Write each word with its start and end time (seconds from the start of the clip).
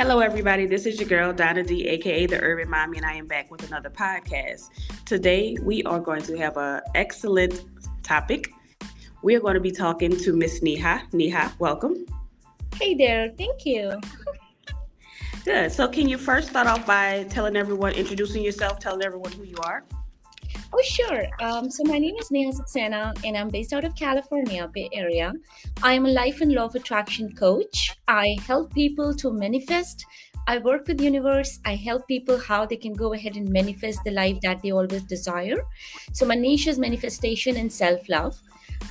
Hello, 0.00 0.20
everybody. 0.20 0.64
This 0.64 0.86
is 0.86 0.98
your 0.98 1.06
girl, 1.10 1.30
Donna 1.30 1.62
D, 1.62 1.86
aka 1.86 2.24
The 2.24 2.40
Urban 2.40 2.70
Mommy, 2.70 2.96
and 2.96 3.04
I 3.04 3.12
am 3.12 3.26
back 3.26 3.50
with 3.50 3.68
another 3.68 3.90
podcast. 3.90 4.70
Today, 5.04 5.58
we 5.60 5.82
are 5.82 6.00
going 6.00 6.22
to 6.22 6.38
have 6.38 6.56
an 6.56 6.80
excellent 6.94 7.66
topic. 8.02 8.50
We 9.22 9.34
are 9.34 9.40
going 9.40 9.56
to 9.56 9.60
be 9.60 9.70
talking 9.70 10.16
to 10.16 10.32
Miss 10.32 10.62
Neha. 10.62 11.02
Neha, 11.12 11.52
welcome. 11.58 12.06
Hey 12.76 12.94
there. 12.94 13.34
Thank 13.36 13.66
you. 13.66 14.00
Good. 15.44 15.70
So, 15.70 15.86
can 15.86 16.08
you 16.08 16.16
first 16.16 16.48
start 16.48 16.66
off 16.66 16.86
by 16.86 17.26
telling 17.28 17.54
everyone, 17.54 17.92
introducing 17.92 18.42
yourself, 18.42 18.78
telling 18.78 19.04
everyone 19.04 19.32
who 19.32 19.44
you 19.44 19.58
are? 19.64 19.84
Oh, 20.72 20.82
sure. 20.82 21.26
Um, 21.40 21.68
so 21.68 21.82
my 21.84 21.98
name 21.98 22.14
is 22.16 22.30
Neha 22.30 22.52
Saxena, 22.52 23.12
and 23.24 23.36
I'm 23.36 23.48
based 23.48 23.72
out 23.72 23.84
of 23.84 23.96
California, 23.96 24.70
Bay 24.72 24.88
Area. 24.92 25.32
I 25.82 25.94
am 25.94 26.06
a 26.06 26.10
life 26.10 26.40
and 26.40 26.52
law 26.52 26.66
of 26.66 26.76
attraction 26.76 27.34
coach. 27.34 27.96
I 28.06 28.36
help 28.46 28.72
people 28.72 29.12
to 29.16 29.32
manifest. 29.32 30.06
I 30.46 30.58
work 30.58 30.86
with 30.88 31.00
universe. 31.00 31.58
I 31.64 31.74
help 31.76 32.08
people 32.08 32.38
how 32.38 32.66
they 32.66 32.76
can 32.76 32.92
go 32.92 33.12
ahead 33.12 33.36
and 33.36 33.48
manifest 33.48 34.00
the 34.04 34.10
life 34.10 34.40
that 34.42 34.62
they 34.62 34.72
always 34.72 35.02
desire. 35.04 35.62
So 36.12 36.26
my 36.26 36.34
niche 36.34 36.66
is 36.66 36.78
manifestation 36.78 37.56
and 37.56 37.72
self-love. 37.72 38.40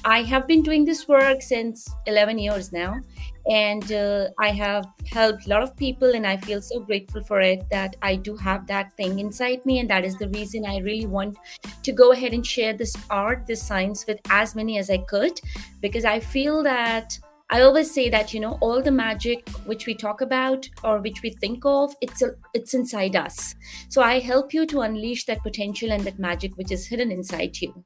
I 0.05 0.21
have 0.23 0.47
been 0.47 0.61
doing 0.61 0.85
this 0.85 1.07
work 1.07 1.41
since 1.41 1.89
11 2.05 2.37
years 2.37 2.71
now, 2.71 3.01
and 3.49 3.91
uh, 3.91 4.29
I 4.39 4.49
have 4.49 4.85
helped 5.11 5.45
a 5.45 5.49
lot 5.49 5.63
of 5.63 5.75
people, 5.75 6.13
and 6.15 6.25
I 6.25 6.37
feel 6.37 6.61
so 6.61 6.79
grateful 6.79 7.23
for 7.23 7.41
it 7.41 7.63
that 7.71 7.95
I 8.01 8.15
do 8.15 8.35
have 8.37 8.67
that 8.67 8.93
thing 8.93 9.19
inside 9.19 9.65
me, 9.65 9.79
and 9.79 9.89
that 9.89 10.05
is 10.05 10.15
the 10.17 10.29
reason 10.29 10.65
I 10.65 10.77
really 10.77 11.07
want 11.07 11.37
to 11.83 11.91
go 11.91 12.11
ahead 12.11 12.33
and 12.33 12.45
share 12.45 12.73
this 12.73 12.95
art, 13.09 13.45
this 13.47 13.61
science 13.61 14.05
with 14.07 14.19
as 14.29 14.55
many 14.55 14.77
as 14.77 14.89
I 14.89 14.99
could, 14.99 15.41
because 15.81 16.05
I 16.05 16.19
feel 16.19 16.63
that. 16.63 17.17
I 17.51 17.61
always 17.61 17.91
say 17.91 18.09
that 18.09 18.31
you 18.31 18.39
know 18.39 18.57
all 18.61 18.81
the 18.81 18.91
magic 18.91 19.49
which 19.65 19.87
we 19.87 19.95
talk 19.95 20.21
about 20.21 20.69
or 20.83 20.99
which 20.99 21.23
we 21.23 21.31
think 21.31 21.65
of 21.65 21.95
it's 21.99 22.21
a, 22.21 22.35
it's 22.53 22.75
inside 22.75 23.15
us. 23.15 23.55
So 23.89 24.03
I 24.03 24.19
help 24.19 24.53
you 24.53 24.67
to 24.67 24.81
unleash 24.81 25.25
that 25.25 25.41
potential 25.41 25.91
and 25.91 26.03
that 26.03 26.19
magic 26.19 26.55
which 26.57 26.71
is 26.71 26.85
hidden 26.85 27.11
inside 27.11 27.59
you. 27.59 27.83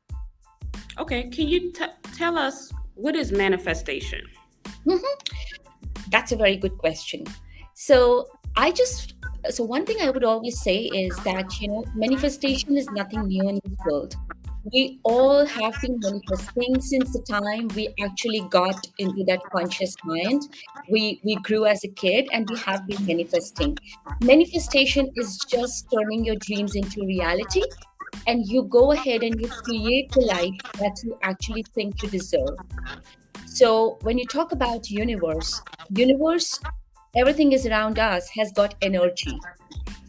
Okay, 0.99 1.29
can 1.29 1.47
you 1.47 1.71
t- 1.71 1.85
tell 2.13 2.37
us 2.37 2.73
what 2.95 3.15
is 3.15 3.31
manifestation? 3.31 4.21
Mm-hmm. 4.85 6.09
That's 6.09 6.33
a 6.33 6.35
very 6.35 6.57
good 6.57 6.77
question. 6.77 7.23
So 7.73 8.27
I 8.57 8.71
just 8.71 9.15
so 9.49 9.63
one 9.63 9.85
thing 9.85 9.97
I 10.01 10.09
would 10.09 10.23
always 10.23 10.61
say 10.61 10.77
is 10.77 11.15
that 11.23 11.61
you 11.61 11.69
know 11.69 11.85
manifestation 11.95 12.77
is 12.77 12.89
nothing 12.91 13.27
new 13.27 13.47
in 13.47 13.61
this 13.63 13.79
world. 13.85 14.15
We 14.71 14.99
all 15.03 15.45
have 15.45 15.81
been 15.81 15.99
manifesting 15.99 16.79
since 16.81 17.11
the 17.11 17.21
time 17.29 17.67
we 17.75 17.93
actually 18.01 18.41
got 18.49 18.87
into 18.97 19.23
that 19.25 19.41
conscious 19.51 19.95
mind. 20.05 20.43
We 20.89 21.19
we 21.23 21.35
grew 21.35 21.65
as 21.65 21.83
a 21.83 21.89
kid 21.89 22.27
and 22.31 22.49
we 22.49 22.57
have 22.59 22.87
been 22.87 23.05
manifesting. 23.05 23.77
Manifestation 24.21 25.11
is 25.15 25.37
just 25.49 25.87
turning 25.93 26.23
your 26.23 26.37
dreams 26.37 26.75
into 26.75 27.05
reality 27.05 27.63
and 28.27 28.47
you 28.47 28.63
go 28.63 28.91
ahead 28.91 29.23
and 29.23 29.39
you 29.39 29.47
create 29.47 30.11
the 30.11 30.21
life 30.21 30.55
that 30.79 30.95
you 31.03 31.17
actually 31.23 31.63
think 31.75 32.01
you 32.01 32.09
deserve 32.09 32.57
so 33.45 33.97
when 34.01 34.17
you 34.17 34.25
talk 34.25 34.51
about 34.51 34.89
universe 34.89 35.61
universe 35.89 36.59
everything 37.15 37.51
is 37.51 37.65
around 37.65 37.99
us 37.99 38.29
has 38.29 38.51
got 38.51 38.75
energy 38.81 39.37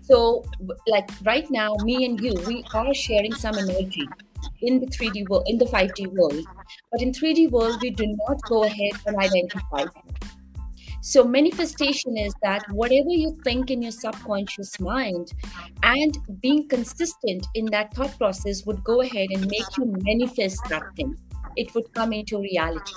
so 0.02 0.44
like 0.86 1.08
right 1.24 1.50
now 1.50 1.74
me 1.82 2.04
and 2.04 2.20
you 2.20 2.34
we 2.46 2.64
are 2.74 2.94
sharing 2.94 3.34
some 3.34 3.56
energy 3.58 4.08
in 4.62 4.80
the 4.80 4.86
3d 4.86 5.28
world 5.28 5.44
in 5.46 5.58
the 5.58 5.66
5d 5.66 6.06
world 6.08 6.44
but 6.90 7.02
in 7.02 7.12
3d 7.12 7.50
world 7.50 7.80
we 7.82 7.90
do 7.90 8.06
not 8.06 8.40
go 8.48 8.64
ahead 8.64 8.92
and 9.06 9.16
identify 9.16 9.84
so, 11.06 11.22
manifestation 11.22 12.16
is 12.16 12.32
that 12.42 12.64
whatever 12.70 13.10
you 13.10 13.36
think 13.44 13.70
in 13.70 13.82
your 13.82 13.92
subconscious 13.92 14.80
mind 14.80 15.34
and 15.82 16.16
being 16.40 16.66
consistent 16.66 17.46
in 17.54 17.66
that 17.66 17.92
thought 17.92 18.16
process 18.16 18.64
would 18.64 18.82
go 18.82 19.02
ahead 19.02 19.28
and 19.30 19.46
make 19.48 19.66
you 19.76 19.84
manifest 20.02 20.64
that 20.70 20.82
thing. 20.96 21.14
It 21.56 21.74
would 21.74 21.92
come 21.92 22.14
into 22.14 22.40
reality. 22.40 22.94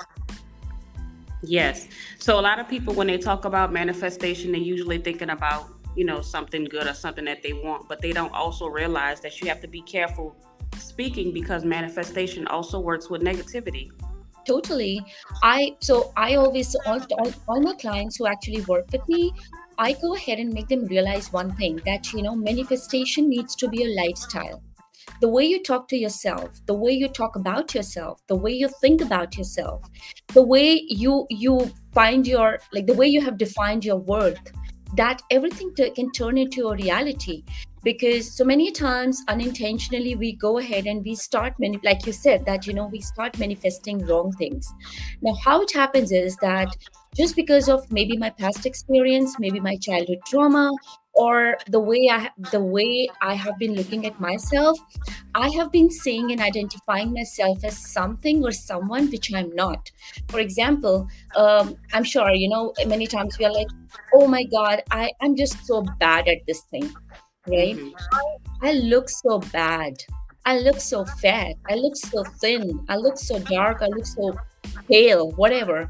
Yes. 1.44 1.90
So, 2.18 2.40
a 2.40 2.44
lot 2.50 2.59
of 2.59 2.69
people, 2.69 2.94
when 2.94 3.07
they 3.07 3.18
talk 3.18 3.44
about 3.44 3.74
manifestation, 3.74 4.53
they're 4.53 4.62
usually 4.62 5.00
thinking 5.00 5.31
about, 5.31 5.68
you 5.97 6.06
know, 6.06 6.22
something 6.22 6.63
good 6.63 6.88
or 6.88 6.94
something 6.94 7.25
that 7.25 7.44
they 7.44 7.52
want, 7.52 7.90
but 7.90 8.02
they 8.02 8.13
don't 8.13 8.34
also 8.34 8.68
realize 8.68 9.19
that 9.19 9.41
you 9.41 9.50
have 9.50 9.59
to 9.59 9.68
be 9.68 9.81
careful 9.81 10.34
speaking 10.97 11.31
because 11.31 11.63
manifestation 11.63 12.47
also 12.47 12.80
works 12.80 13.08
with 13.08 13.22
negativity. 13.22 13.91
Totally. 14.47 15.00
I 15.44 15.75
so 15.80 16.12
i 16.18 16.35
always 16.35 16.75
all, 16.88 17.02
all, 17.19 17.31
all 17.47 17.62
my 17.62 17.75
clients 17.84 18.18
who 18.18 18.25
actually 18.25 18.62
work 18.62 18.85
with 18.91 19.07
me 19.07 19.31
i 19.78 19.90
go 20.03 20.16
ahead 20.16 20.40
and 20.44 20.52
make 20.57 20.69
them 20.69 20.86
realize 20.94 21.28
one 21.34 21.52
thing 21.59 21.75
that 21.90 22.12
you 22.13 22.24
know 22.24 22.36
manifestation 22.36 23.30
needs 23.30 23.56
to 23.56 23.69
be 23.75 23.84
a 23.84 23.91
lifestyle. 24.02 24.63
The 25.22 25.28
way 25.36 25.44
you 25.46 25.59
talk 25.63 25.88
to 25.90 25.97
yourself 26.06 26.59
the 26.72 26.78
way 26.84 26.94
you 27.02 27.07
talk 27.19 27.36
about 27.41 27.75
yourself 27.75 28.19
the 28.34 28.40
way 28.46 28.53
you 28.62 28.69
think 28.81 29.02
about 29.02 29.38
yourself 29.38 29.84
the 30.40 30.46
way 30.53 30.68
you 31.03 31.28
you 31.30 31.53
find 32.00 32.31
your 32.36 32.59
like 32.74 32.88
the 32.88 32.97
way 33.02 33.07
you 33.16 33.22
have 33.28 33.38
defined 33.46 33.86
your 33.91 34.02
worth 34.13 34.56
that 34.96 35.22
everything 35.31 35.74
t- 35.75 35.90
can 35.92 36.12
turn 36.12 36.38
into 36.38 36.68
a 36.68 36.75
reality. 36.75 37.44
Because 37.84 38.36
so 38.36 38.44
many 38.44 38.72
times 38.72 39.22
unintentionally 39.30 40.16
we 40.16 40.36
go 40.36 40.58
ahead 40.58 40.88
and 40.88 41.06
we 41.06 41.16
start 41.16 41.53
many 41.59 41.80
like 41.84 42.06
you 42.06 42.12
said 42.12 42.46
that 42.46 42.68
you 42.68 42.74
know 42.74 42.88
we 42.88 43.00
start 43.00 43.38
manifesting 43.40 44.06
wrong 44.06 44.31
things. 44.34 44.74
Now 45.22 45.36
how 45.46 45.62
it 45.62 45.72
happens 45.74 46.12
is 46.12 46.36
that 46.38 46.75
just 47.16 47.36
because 47.36 47.70
of 47.70 47.90
maybe 47.92 48.18
my 48.18 48.30
past 48.30 48.66
experience 48.66 49.40
maybe 49.40 49.59
my 49.59 49.78
childhood 49.78 50.20
trauma 50.25 50.72
or 51.18 51.58
the 51.68 51.80
way 51.80 52.10
i 52.12 52.30
the 52.52 52.60
way 52.60 53.10
i 53.22 53.34
have 53.34 53.58
been 53.58 53.74
looking 53.76 54.06
at 54.06 54.20
myself 54.20 54.80
i 55.36 55.50
have 55.50 55.72
been 55.72 55.90
seeing 55.90 56.32
and 56.32 56.42
identifying 56.42 57.12
myself 57.14 57.64
as 57.64 57.78
something 57.78 58.44
or 58.44 58.52
someone 58.52 59.10
which 59.12 59.34
i'm 59.34 59.54
not 59.56 59.92
for 60.30 60.40
example 60.40 61.08
um, 61.36 61.76
i'm 61.94 62.04
sure 62.04 62.32
you 62.32 62.50
know 62.50 62.74
many 62.86 63.08
times 63.08 63.38
we 63.40 63.46
are 63.46 63.54
like 63.54 63.68
oh 64.14 64.28
my 64.28 64.44
god 64.44 64.84
i 64.92 65.12
i'm 65.22 65.36
just 65.36 65.66
so 65.66 65.84
bad 66.00 66.28
at 66.28 66.46
this 66.48 66.62
thing 66.72 66.94
right? 67.48 67.76
Mm-hmm. 67.76 68.66
I, 68.66 68.70
I 68.70 68.72
look 68.74 69.10
so 69.10 69.40
bad. 69.40 69.94
I 70.46 70.60
look 70.60 70.80
so 70.80 71.06
fat. 71.06 71.56
I 71.70 71.76
look 71.76 71.96
so 71.96 72.24
thin. 72.42 72.86
I 72.90 72.96
look 72.96 73.18
so 73.18 73.40
dark. 73.40 73.82
I 73.82 73.88
look 73.88 74.06
so 74.06 74.38
pale, 74.88 75.32
whatever. 75.32 75.90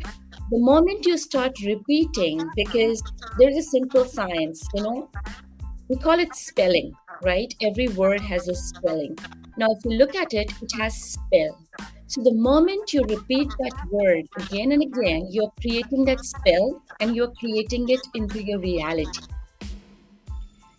The 0.49 0.59
moment 0.59 1.05
you 1.05 1.17
start 1.17 1.59
repeating, 1.65 2.49
because 2.55 3.03
there's 3.37 3.57
a 3.57 3.61
simple 3.61 4.05
science, 4.05 4.65
you 4.73 4.81
know, 4.81 5.09
we 5.89 5.97
call 5.97 6.19
it 6.19 6.33
spelling, 6.35 6.93
right? 7.21 7.53
Every 7.61 7.89
word 7.89 8.21
has 8.21 8.47
a 8.47 8.55
spelling. 8.55 9.17
Now, 9.57 9.67
if 9.71 9.83
you 9.83 9.97
look 9.97 10.15
at 10.15 10.33
it, 10.33 10.53
it 10.61 10.71
has 10.77 10.95
spell. 10.95 11.59
So 12.05 12.23
the 12.23 12.33
moment 12.33 12.93
you 12.93 13.01
repeat 13.01 13.49
that 13.59 13.73
word 13.91 14.25
again 14.37 14.71
and 14.71 14.81
again, 14.81 15.27
you're 15.29 15.51
creating 15.59 16.05
that 16.05 16.23
spell 16.23 16.81
and 17.01 17.13
you're 17.13 17.33
creating 17.41 17.89
it 17.89 18.07
into 18.13 18.41
your 18.41 18.59
reality. 18.59 19.23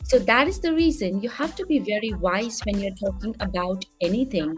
So 0.08 0.18
that 0.20 0.48
is 0.48 0.58
the 0.58 0.72
reason 0.72 1.20
you 1.20 1.28
have 1.28 1.54
to 1.56 1.66
be 1.66 1.80
very 1.80 2.14
wise 2.14 2.62
when 2.64 2.80
you're 2.80 2.94
talking 2.94 3.36
about 3.40 3.84
anything. 4.00 4.56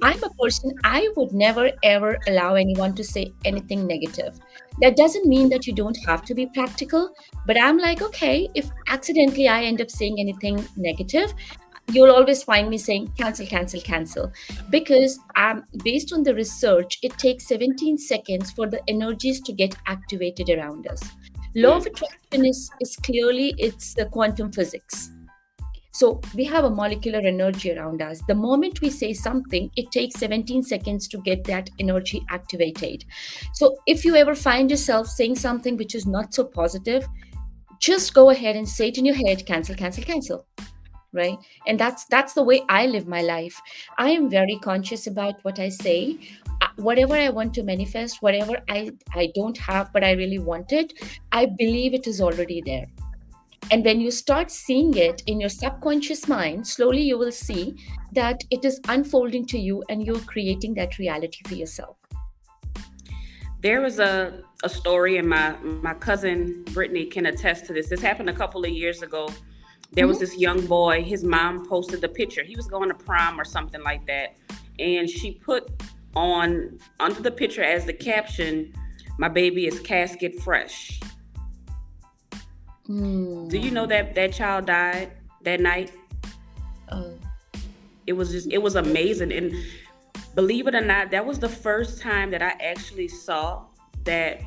I'm 0.00 0.24
a 0.24 0.30
person, 0.30 0.72
I 0.82 1.10
would 1.14 1.32
never 1.32 1.70
ever 1.82 2.18
allow 2.26 2.54
anyone 2.54 2.94
to 2.94 3.04
say 3.04 3.34
anything 3.44 3.86
negative. 3.86 4.40
That 4.80 4.96
doesn't 4.96 5.26
mean 5.26 5.50
that 5.50 5.66
you 5.66 5.74
don't 5.74 5.98
have 6.06 6.24
to 6.24 6.34
be 6.34 6.46
practical, 6.46 7.10
but 7.46 7.60
I'm 7.60 7.76
like, 7.76 8.00
okay, 8.00 8.48
if 8.54 8.70
accidentally 8.86 9.46
I 9.46 9.64
end 9.64 9.82
up 9.82 9.90
saying 9.90 10.16
anything 10.18 10.66
negative, 10.76 11.34
you'll 11.92 12.10
always 12.10 12.42
find 12.42 12.70
me 12.70 12.78
saying 12.78 13.12
cancel 13.18 13.46
cancel 13.46 13.82
cancel 13.82 14.32
because 14.70 15.18
um, 15.36 15.64
based 15.84 16.14
on 16.14 16.22
the 16.22 16.34
research 16.34 16.98
it 17.02 17.12
takes 17.18 17.46
17 17.46 17.98
seconds 17.98 18.52
for 18.52 18.66
the 18.66 18.80
energies 18.88 19.40
to 19.42 19.52
get 19.52 19.76
activated 19.86 20.48
around 20.48 20.86
us 20.86 21.02
law 21.62 21.76
of 21.76 21.86
attraction 21.86 22.46
is, 22.46 22.70
is 22.80 22.96
clearly 22.96 23.54
it's 23.58 23.94
the 23.94 24.06
quantum 24.06 24.52
physics. 24.52 25.10
So 25.92 26.20
we 26.34 26.44
have 26.44 26.64
a 26.64 26.70
molecular 26.70 27.18
energy 27.18 27.76
around 27.76 28.02
us. 28.02 28.22
The 28.28 28.34
moment 28.34 28.80
we 28.80 28.90
say 28.90 29.12
something 29.12 29.70
it 29.76 29.90
takes 29.90 30.20
17 30.20 30.62
seconds 30.62 31.08
to 31.08 31.18
get 31.18 31.42
that 31.44 31.70
energy 31.80 32.22
activated. 32.30 33.04
So 33.54 33.76
if 33.86 34.04
you 34.04 34.14
ever 34.14 34.34
find 34.34 34.70
yourself 34.70 35.08
saying 35.08 35.34
something 35.36 35.76
which 35.76 35.94
is 35.94 36.06
not 36.06 36.32
so 36.32 36.44
positive 36.44 37.06
just 37.78 38.12
go 38.12 38.30
ahead 38.30 38.56
and 38.56 38.68
say 38.68 38.88
it 38.88 38.98
in 38.98 39.04
your 39.04 39.14
head 39.14 39.46
cancel 39.46 39.74
cancel 39.74 40.04
cancel 40.04 40.46
right? 41.12 41.38
And 41.66 41.78
that's 41.78 42.04
that's 42.06 42.34
the 42.34 42.42
way 42.42 42.62
i 42.68 42.86
live 42.86 43.06
my 43.06 43.22
life. 43.22 43.60
I 43.98 44.10
am 44.10 44.28
very 44.30 44.58
conscious 44.62 45.06
about 45.06 45.42
what 45.42 45.58
i 45.58 45.68
say. 45.68 46.18
Whatever 46.76 47.14
i 47.14 47.28
want 47.28 47.54
to 47.54 47.62
manifest 47.62 48.22
whatever 48.22 48.56
i 48.68 48.90
i 49.12 49.30
don't 49.34 49.58
have 49.58 49.92
but 49.92 50.04
i 50.04 50.12
really 50.12 50.38
want 50.38 50.72
it 50.72 50.92
i 51.32 51.44
believe 51.46 51.94
it 51.94 52.06
is 52.06 52.20
already 52.20 52.62
there. 52.64 52.86
And 53.70 53.84
when 53.84 54.00
you 54.00 54.10
start 54.10 54.50
seeing 54.50 54.94
it 54.96 55.22
in 55.26 55.40
your 55.40 55.50
subconscious 55.50 56.28
mind 56.28 56.66
slowly 56.66 57.02
you 57.02 57.18
will 57.18 57.32
see 57.32 57.76
that 58.12 58.44
it 58.50 58.64
is 58.64 58.80
unfolding 58.88 59.44
to 59.46 59.58
you 59.58 59.82
and 59.88 60.06
you're 60.06 60.20
creating 60.20 60.74
that 60.74 60.98
reality 60.98 61.40
for 61.46 61.54
yourself. 61.54 61.96
There 63.60 63.80
was 63.80 63.98
a 63.98 64.44
a 64.64 64.68
story, 64.68 65.18
and 65.18 65.28
my 65.28 65.56
my 65.62 65.94
cousin 65.94 66.64
Brittany 66.72 67.06
can 67.06 67.26
attest 67.26 67.66
to 67.66 67.72
this. 67.72 67.88
This 67.88 68.00
happened 68.00 68.30
a 68.30 68.32
couple 68.32 68.64
of 68.64 68.70
years 68.70 69.02
ago. 69.02 69.28
There 69.92 70.04
mm-hmm. 70.04 70.08
was 70.08 70.18
this 70.18 70.36
young 70.36 70.66
boy. 70.66 71.02
His 71.02 71.24
mom 71.24 71.66
posted 71.66 72.00
the 72.00 72.08
picture. 72.08 72.44
He 72.44 72.56
was 72.56 72.66
going 72.66 72.88
to 72.88 72.94
prom 72.94 73.40
or 73.40 73.44
something 73.44 73.82
like 73.82 74.06
that, 74.06 74.36
and 74.78 75.08
she 75.08 75.32
put 75.32 75.70
on 76.14 76.78
under 77.00 77.20
the 77.20 77.30
picture 77.30 77.62
as 77.62 77.84
the 77.84 77.92
caption, 77.92 78.72
"My 79.18 79.28
baby 79.28 79.66
is 79.66 79.80
casket 79.80 80.40
fresh." 80.40 81.00
Mm. 82.88 83.48
Do 83.48 83.58
you 83.58 83.70
know 83.70 83.86
that 83.86 84.14
that 84.14 84.32
child 84.32 84.66
died 84.66 85.12
that 85.42 85.60
night? 85.60 85.92
Oh. 86.90 87.14
It 88.06 88.14
was 88.14 88.30
just 88.30 88.50
it 88.50 88.58
was 88.58 88.76
amazing 88.76 89.32
and 89.32 89.52
believe 90.34 90.66
it 90.66 90.74
or 90.74 90.80
not, 90.80 91.10
that 91.10 91.24
was 91.24 91.38
the 91.38 91.48
first 91.48 92.00
time 92.00 92.30
that 92.30 92.42
I 92.42 92.54
actually 92.62 93.08
saw 93.08 93.64
that 94.04 94.40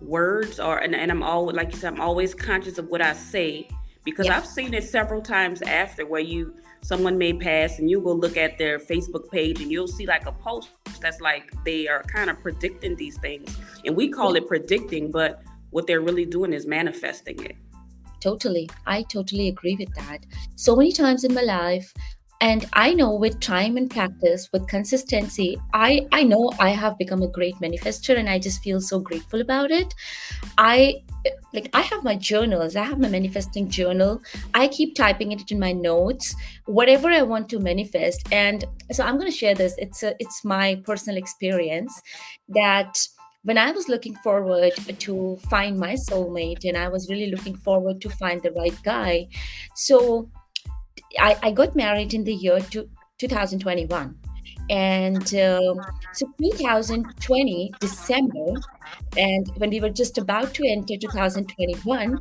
words 0.00 0.58
are 0.58 0.78
and, 0.78 0.94
and 0.94 1.10
I'm 1.10 1.22
always 1.22 1.54
like 1.54 1.72
you 1.72 1.78
said, 1.78 1.94
I'm 1.94 2.00
always 2.00 2.34
conscious 2.34 2.78
of 2.78 2.88
what 2.88 3.00
I 3.00 3.12
say 3.12 3.68
because 4.04 4.28
I've 4.28 4.46
seen 4.46 4.74
it 4.74 4.84
several 4.84 5.22
times 5.22 5.62
after 5.62 6.06
where 6.06 6.20
you 6.20 6.54
someone 6.82 7.16
may 7.16 7.32
pass 7.32 7.78
and 7.78 7.88
you 7.88 7.98
will 7.98 8.16
look 8.16 8.36
at 8.36 8.58
their 8.58 8.78
Facebook 8.78 9.30
page 9.30 9.62
and 9.62 9.72
you'll 9.72 9.88
see 9.88 10.06
like 10.06 10.26
a 10.26 10.32
post 10.32 10.68
that's 11.00 11.20
like 11.20 11.50
they 11.64 11.88
are 11.88 12.02
kind 12.02 12.28
of 12.28 12.38
predicting 12.40 12.94
these 12.96 13.16
things. 13.18 13.56
And 13.86 13.96
we 13.96 14.10
call 14.10 14.36
it 14.36 14.46
predicting, 14.46 15.10
but 15.10 15.42
what 15.70 15.86
they're 15.86 16.02
really 16.02 16.26
doing 16.26 16.52
is 16.52 16.66
manifesting 16.66 17.42
it. 17.42 17.56
Totally. 18.20 18.68
I 18.86 19.02
totally 19.02 19.48
agree 19.48 19.76
with 19.76 19.94
that. 19.94 20.26
So 20.56 20.76
many 20.76 20.92
times 20.92 21.24
in 21.24 21.34
my 21.34 21.42
life, 21.42 21.92
and 22.44 22.66
i 22.74 22.92
know 22.92 23.14
with 23.14 23.40
time 23.40 23.78
and 23.78 23.90
practice 23.90 24.48
with 24.52 24.66
consistency 24.68 25.56
i 25.72 26.06
i 26.12 26.22
know 26.22 26.52
i 26.60 26.68
have 26.68 26.98
become 26.98 27.22
a 27.22 27.32
great 27.36 27.54
manifester 27.64 28.18
and 28.18 28.28
i 28.28 28.38
just 28.38 28.62
feel 28.62 28.80
so 28.80 28.98
grateful 28.98 29.40
about 29.40 29.70
it. 29.70 29.94
I 30.58 31.02
like 31.54 31.70
i 31.72 31.80
have 31.80 32.04
my 32.04 32.16
journals. 32.16 32.76
I 32.76 32.84
have 32.84 32.98
my 32.98 33.08
manifesting 33.08 33.70
journal. 33.70 34.20
I 34.52 34.68
keep 34.68 34.94
typing 34.94 35.32
it 35.32 35.50
in 35.50 35.58
my 35.58 35.72
notes 35.72 36.34
whatever 36.66 37.08
i 37.08 37.22
want 37.22 37.48
to 37.50 37.58
manifest. 37.70 38.28
And 38.32 38.64
so 38.92 39.04
i'm 39.04 39.18
going 39.18 39.30
to 39.32 39.38
share 39.42 39.54
this. 39.54 39.74
It's 39.78 40.02
a 40.02 40.14
it's 40.18 40.44
my 40.44 40.82
personal 40.84 41.16
experience 41.24 42.00
that 42.48 43.06
when 43.42 43.58
I 43.58 43.72
was 43.72 43.90
looking 43.90 44.14
forward 44.16 44.72
to 45.00 45.38
find 45.50 45.78
my 45.78 45.94
soulmate 45.94 46.64
and 46.64 46.78
I 46.78 46.88
was 46.88 47.10
really 47.10 47.30
looking 47.30 47.56
forward 47.56 48.00
to 48.00 48.08
find 48.08 48.42
the 48.42 48.52
right 48.52 48.78
guy. 48.82 49.28
So 49.74 50.30
I, 51.18 51.36
I 51.42 51.50
got 51.50 51.76
married 51.76 52.14
in 52.14 52.24
the 52.24 52.34
year 52.34 52.60
to, 52.60 52.88
2021 53.18 54.16
and 54.70 55.34
uh, 55.34 55.74
so 56.12 56.26
2020 56.38 57.72
december 57.80 58.54
and 59.16 59.46
when 59.58 59.70
we 59.70 59.80
were 59.80 59.90
just 59.90 60.18
about 60.18 60.54
to 60.54 60.66
enter 60.66 60.96
2021 60.96 62.18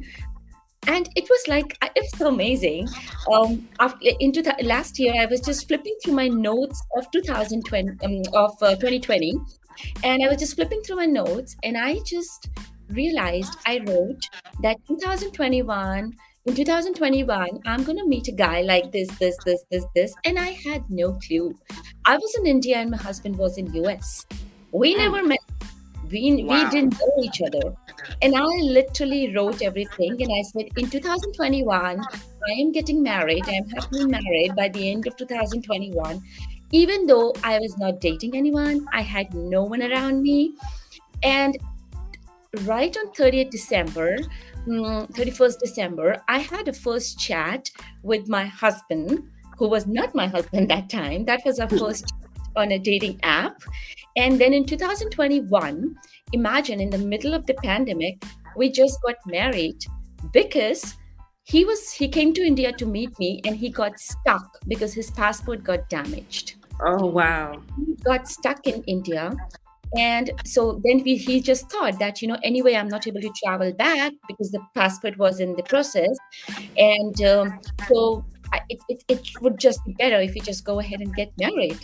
and 0.87 1.09
it 1.15 1.27
was 1.29 1.47
like 1.47 1.77
it 1.81 2.01
was 2.01 2.17
so 2.17 2.27
amazing. 2.27 2.87
Um 3.31 3.67
after, 3.79 4.09
into 4.19 4.41
the 4.41 4.55
last 4.63 4.99
year 4.99 5.13
i 5.21 5.25
was 5.25 5.39
just 5.39 5.67
flipping 5.67 5.95
through 6.03 6.13
my 6.13 6.27
notes 6.27 6.81
of 6.97 7.09
2020 7.11 7.89
um, 8.03 8.21
of 8.33 8.51
uh, 8.61 8.75
2020 8.75 9.33
and 10.03 10.23
i 10.23 10.27
was 10.27 10.37
just 10.37 10.55
flipping 10.55 10.81
through 10.81 10.97
my 10.97 11.05
notes 11.05 11.55
and 11.63 11.77
i 11.77 11.99
just 12.05 12.49
realized 12.89 13.55
i 13.65 13.79
wrote 13.87 14.21
that 14.61 14.77
2021 14.87 16.13
in 16.45 16.55
2021 16.55 17.61
i'm 17.65 17.83
going 17.83 17.97
to 17.97 18.05
meet 18.05 18.27
a 18.27 18.31
guy 18.31 18.61
like 18.61 18.91
this 18.91 19.09
this 19.17 19.37
this 19.45 19.63
this 19.71 19.85
this 19.95 20.13
and 20.25 20.37
i 20.37 20.49
had 20.49 20.83
no 20.89 21.13
clue. 21.13 21.57
I 22.05 22.17
was 22.17 22.35
in 22.37 22.45
india 22.45 22.77
and 22.77 22.91
my 22.91 22.97
husband 22.97 23.37
was 23.37 23.57
in 23.57 23.67
us 23.85 24.25
we 24.73 24.93
hmm. 24.93 24.99
never 24.99 25.23
met. 25.23 25.39
We, 26.11 26.43
wow. 26.43 26.65
we 26.65 26.69
didn't 26.69 26.93
know 26.99 27.23
each 27.23 27.41
other. 27.41 27.73
And 28.21 28.35
i 28.35 28.45
literally 28.61 29.33
wrote 29.33 29.61
everything 29.61 30.21
and 30.21 30.31
i 30.37 30.41
said 30.41 30.67
in 30.75 30.89
2021 30.89 32.01
i 32.01 32.51
am 32.59 32.71
getting 32.73 33.01
married. 33.01 33.43
I'm 33.47 33.69
happily 33.69 34.05
married 34.05 34.55
by 34.55 34.67
the 34.67 34.91
end 34.91 35.07
of 35.07 35.15
2021 35.15 36.21
even 36.71 37.05
though 37.05 37.33
i 37.43 37.57
was 37.59 37.77
not 37.77 38.01
dating 38.01 38.35
anyone 38.35 38.85
i 38.91 39.01
had 39.01 39.33
no 39.33 39.63
one 39.63 39.81
around 39.81 40.21
me. 40.21 40.55
And 41.23 41.57
right 42.65 42.95
on 42.97 43.07
30th 43.13 43.49
december 43.49 44.17
31st 44.67 45.55
mm, 45.55 45.59
December, 45.59 46.21
I 46.27 46.39
had 46.39 46.67
a 46.67 46.73
first 46.73 47.19
chat 47.19 47.69
with 48.03 48.27
my 48.29 48.45
husband, 48.45 49.23
who 49.57 49.67
was 49.67 49.87
not 49.87 50.15
my 50.15 50.27
husband 50.27 50.69
that 50.69 50.89
time. 50.89 51.25
That 51.25 51.41
was 51.45 51.59
our 51.59 51.69
first 51.69 52.13
on 52.55 52.71
a 52.71 52.79
dating 52.79 53.19
app. 53.23 53.61
And 54.15 54.39
then 54.39 54.53
in 54.53 54.65
2021, 54.65 55.95
imagine 56.33 56.79
in 56.79 56.89
the 56.89 56.97
middle 56.97 57.33
of 57.33 57.45
the 57.45 57.55
pandemic, 57.55 58.23
we 58.55 58.71
just 58.71 59.01
got 59.01 59.15
married 59.25 59.83
because 60.31 60.95
he 61.43 61.65
was 61.65 61.91
he 61.91 62.07
came 62.07 62.33
to 62.33 62.41
India 62.41 62.71
to 62.71 62.85
meet 62.85 63.17
me 63.19 63.41
and 63.45 63.55
he 63.55 63.69
got 63.69 63.99
stuck 63.99 64.59
because 64.67 64.93
his 64.93 65.11
passport 65.11 65.63
got 65.63 65.89
damaged. 65.89 66.55
Oh 66.81 67.05
wow. 67.05 67.61
He 67.77 67.95
got 68.03 68.29
stuck 68.29 68.65
in 68.67 68.83
India 68.83 69.35
and 69.97 70.31
so 70.45 70.81
then 70.83 71.03
we, 71.03 71.15
he 71.15 71.39
just 71.39 71.69
thought 71.69 71.99
that 71.99 72.21
you 72.21 72.27
know 72.27 72.37
anyway 72.43 72.75
i'm 72.75 72.87
not 72.87 73.07
able 73.07 73.21
to 73.21 73.31
travel 73.43 73.71
back 73.73 74.11
because 74.27 74.51
the 74.51 74.59
passport 74.73 75.17
was 75.17 75.39
in 75.39 75.55
the 75.55 75.63
process. 75.63 76.17
And 76.77 77.21
um, 77.23 77.59
so 77.87 78.25
it, 78.69 78.79
it, 78.89 79.03
it 79.07 79.29
would 79.41 79.57
just 79.59 79.83
be 79.85 79.93
better 79.93 80.19
if 80.19 80.33
we 80.33 80.41
just 80.41 80.65
go 80.65 80.79
ahead 80.79 81.01
and 81.01 81.13
get 81.15 81.31
married. 81.39 81.79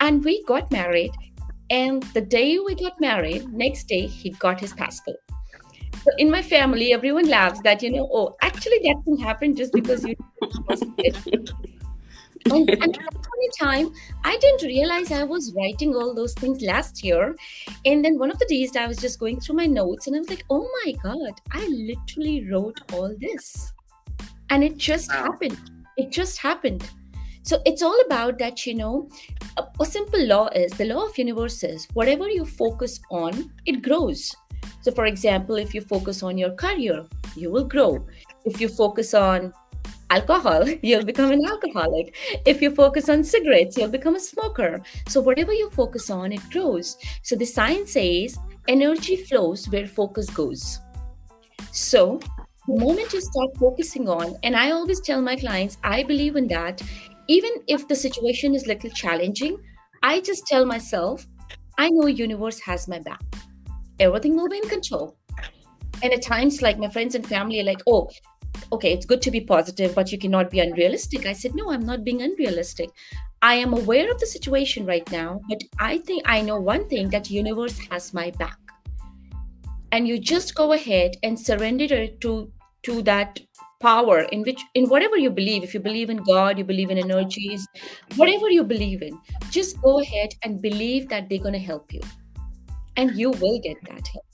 And 0.00 0.24
we 0.24 0.42
got 0.44 0.70
married. 0.70 1.12
And 1.70 2.02
the 2.14 2.20
day 2.20 2.58
we 2.58 2.74
got 2.74 3.00
married 3.00 3.48
next 3.52 3.84
day 3.84 4.06
he 4.06 4.30
got 4.30 4.60
his 4.60 4.72
passport. 4.72 5.16
So 6.02 6.10
in 6.18 6.30
my 6.30 6.42
family 6.42 6.92
everyone 6.92 7.28
laughs 7.28 7.60
that 7.62 7.82
you 7.82 7.90
know 7.90 8.08
oh 8.12 8.36
actually 8.42 8.78
that 8.84 8.96
can 9.04 9.16
happen 9.16 9.56
just 9.56 9.72
because 9.72 10.04
you 10.04 10.14
and, 12.46 12.70
and 12.70 12.96
at 12.96 13.12
the 13.12 13.52
time, 13.58 13.92
I 14.24 14.36
didn't 14.38 14.62
realize 14.62 15.10
I 15.10 15.24
was 15.24 15.54
writing 15.54 15.94
all 15.94 16.14
those 16.14 16.34
things 16.34 16.62
last 16.62 17.04
year. 17.04 17.34
And 17.84 18.04
then 18.04 18.18
one 18.18 18.30
of 18.30 18.38
the 18.38 18.46
days 18.46 18.76
I 18.76 18.86
was 18.86 18.98
just 18.98 19.18
going 19.18 19.40
through 19.40 19.56
my 19.56 19.66
notes 19.66 20.06
and 20.06 20.16
I 20.16 20.18
was 20.20 20.30
like, 20.30 20.44
oh 20.50 20.68
my 20.84 20.92
God, 21.02 21.40
I 21.52 21.66
literally 21.66 22.48
wrote 22.50 22.80
all 22.92 23.14
this. 23.20 23.72
And 24.50 24.62
it 24.62 24.76
just 24.76 25.10
wow. 25.10 25.24
happened. 25.24 25.58
It 25.96 26.10
just 26.10 26.38
happened. 26.38 26.88
So 27.42 27.60
it's 27.66 27.82
all 27.82 27.98
about 28.06 28.38
that, 28.38 28.66
you 28.66 28.74
know, 28.74 29.08
a, 29.58 29.64
a 29.80 29.84
simple 29.84 30.24
law 30.26 30.48
is 30.48 30.72
the 30.72 30.86
law 30.86 31.06
of 31.06 31.18
universes. 31.18 31.86
Whatever 31.92 32.28
you 32.28 32.44
focus 32.44 33.00
on, 33.10 33.52
it 33.66 33.82
grows. 33.82 34.34
So, 34.80 34.92
for 34.92 35.06
example, 35.06 35.56
if 35.56 35.74
you 35.74 35.80
focus 35.80 36.22
on 36.22 36.36
your 36.38 36.50
career, 36.50 37.06
you 37.36 37.50
will 37.50 37.64
grow. 37.64 38.06
If 38.44 38.60
you 38.60 38.68
focus 38.68 39.14
on 39.14 39.52
alcohol, 40.14 40.68
you'll 40.82 41.04
become 41.04 41.32
an 41.32 41.44
alcoholic. 41.44 42.14
If 42.46 42.62
you 42.62 42.70
focus 42.70 43.08
on 43.08 43.24
cigarettes, 43.24 43.76
you'll 43.76 43.96
become 43.98 44.16
a 44.16 44.20
smoker. 44.20 44.80
So, 45.08 45.20
whatever 45.20 45.52
you 45.52 45.70
focus 45.70 46.10
on, 46.10 46.32
it 46.32 46.50
grows. 46.50 46.96
So, 47.22 47.36
the 47.36 47.50
science 47.56 47.92
says 47.92 48.38
energy 48.68 49.16
flows 49.16 49.68
where 49.68 49.86
focus 49.86 50.30
goes. 50.30 50.80
So, 51.72 52.20
the 52.66 52.78
moment 52.80 53.12
you 53.12 53.20
start 53.20 53.50
focusing 53.58 54.08
on, 54.08 54.36
and 54.42 54.56
I 54.56 54.70
always 54.70 55.00
tell 55.00 55.20
my 55.20 55.36
clients, 55.36 55.76
I 55.82 56.02
believe 56.02 56.36
in 56.36 56.48
that, 56.48 56.80
even 57.28 57.52
if 57.66 57.88
the 57.88 57.96
situation 57.96 58.54
is 58.54 58.64
a 58.64 58.68
little 58.68 58.90
challenging, 58.90 59.58
I 60.02 60.20
just 60.20 60.46
tell 60.46 60.64
myself, 60.66 61.26
I 61.78 61.90
know 61.90 62.06
universe 62.06 62.60
has 62.60 62.88
my 62.88 63.00
back. 63.00 63.22
Everything 63.98 64.36
will 64.36 64.48
be 64.48 64.58
in 64.58 64.68
control. 64.68 65.16
And 66.02 66.12
at 66.12 66.22
times, 66.22 66.60
like 66.60 66.78
my 66.78 66.88
friends 66.88 67.14
and 67.14 67.26
family 67.26 67.60
are 67.60 67.64
like, 67.64 67.82
oh, 67.86 68.10
okay, 68.72 68.92
it's 68.92 69.06
good 69.06 69.22
to 69.22 69.30
be 69.30 69.40
positive, 69.40 69.94
but 69.94 70.12
you 70.12 70.18
cannot 70.18 70.50
be 70.50 70.60
unrealistic. 70.60 71.26
I 71.26 71.32
said, 71.32 71.54
no, 71.54 71.70
I'm 71.70 71.86
not 71.86 72.04
being 72.04 72.22
unrealistic. 72.22 72.90
I 73.42 73.54
am 73.54 73.72
aware 73.72 74.10
of 74.10 74.18
the 74.20 74.26
situation 74.26 74.86
right 74.86 75.10
now, 75.12 75.40
but 75.48 75.62
I 75.78 75.98
think 75.98 76.22
I 76.24 76.40
know 76.40 76.58
one 76.58 76.88
thing 76.88 77.10
that 77.10 77.30
universe 77.30 77.78
has 77.90 78.14
my 78.14 78.30
back. 78.32 78.58
And 79.92 80.08
you 80.08 80.18
just 80.18 80.54
go 80.54 80.72
ahead 80.72 81.16
and 81.22 81.38
surrender 81.38 82.06
to 82.06 82.50
to 82.84 83.02
that 83.02 83.40
power 83.80 84.20
in 84.34 84.42
which 84.42 84.60
in 84.74 84.88
whatever 84.88 85.16
you 85.16 85.30
believe 85.30 85.62
if 85.62 85.74
you 85.74 85.80
believe 85.80 86.10
in 86.14 86.18
god 86.28 86.58
you 86.58 86.64
believe 86.64 86.90
in 86.90 86.98
energies 86.98 87.66
whatever 88.16 88.48
you 88.48 88.64
believe 88.72 89.02
in 89.02 89.18
just 89.50 89.80
go 89.82 90.00
ahead 90.00 90.34
and 90.42 90.62
believe 90.62 91.08
that 91.08 91.28
they're 91.28 91.44
going 91.46 91.58
to 91.58 91.66
help 91.66 91.92
you 91.92 92.00
and 92.96 93.16
you 93.22 93.30
will 93.42 93.58
get 93.66 93.76
that 93.88 94.06
help 94.08 94.26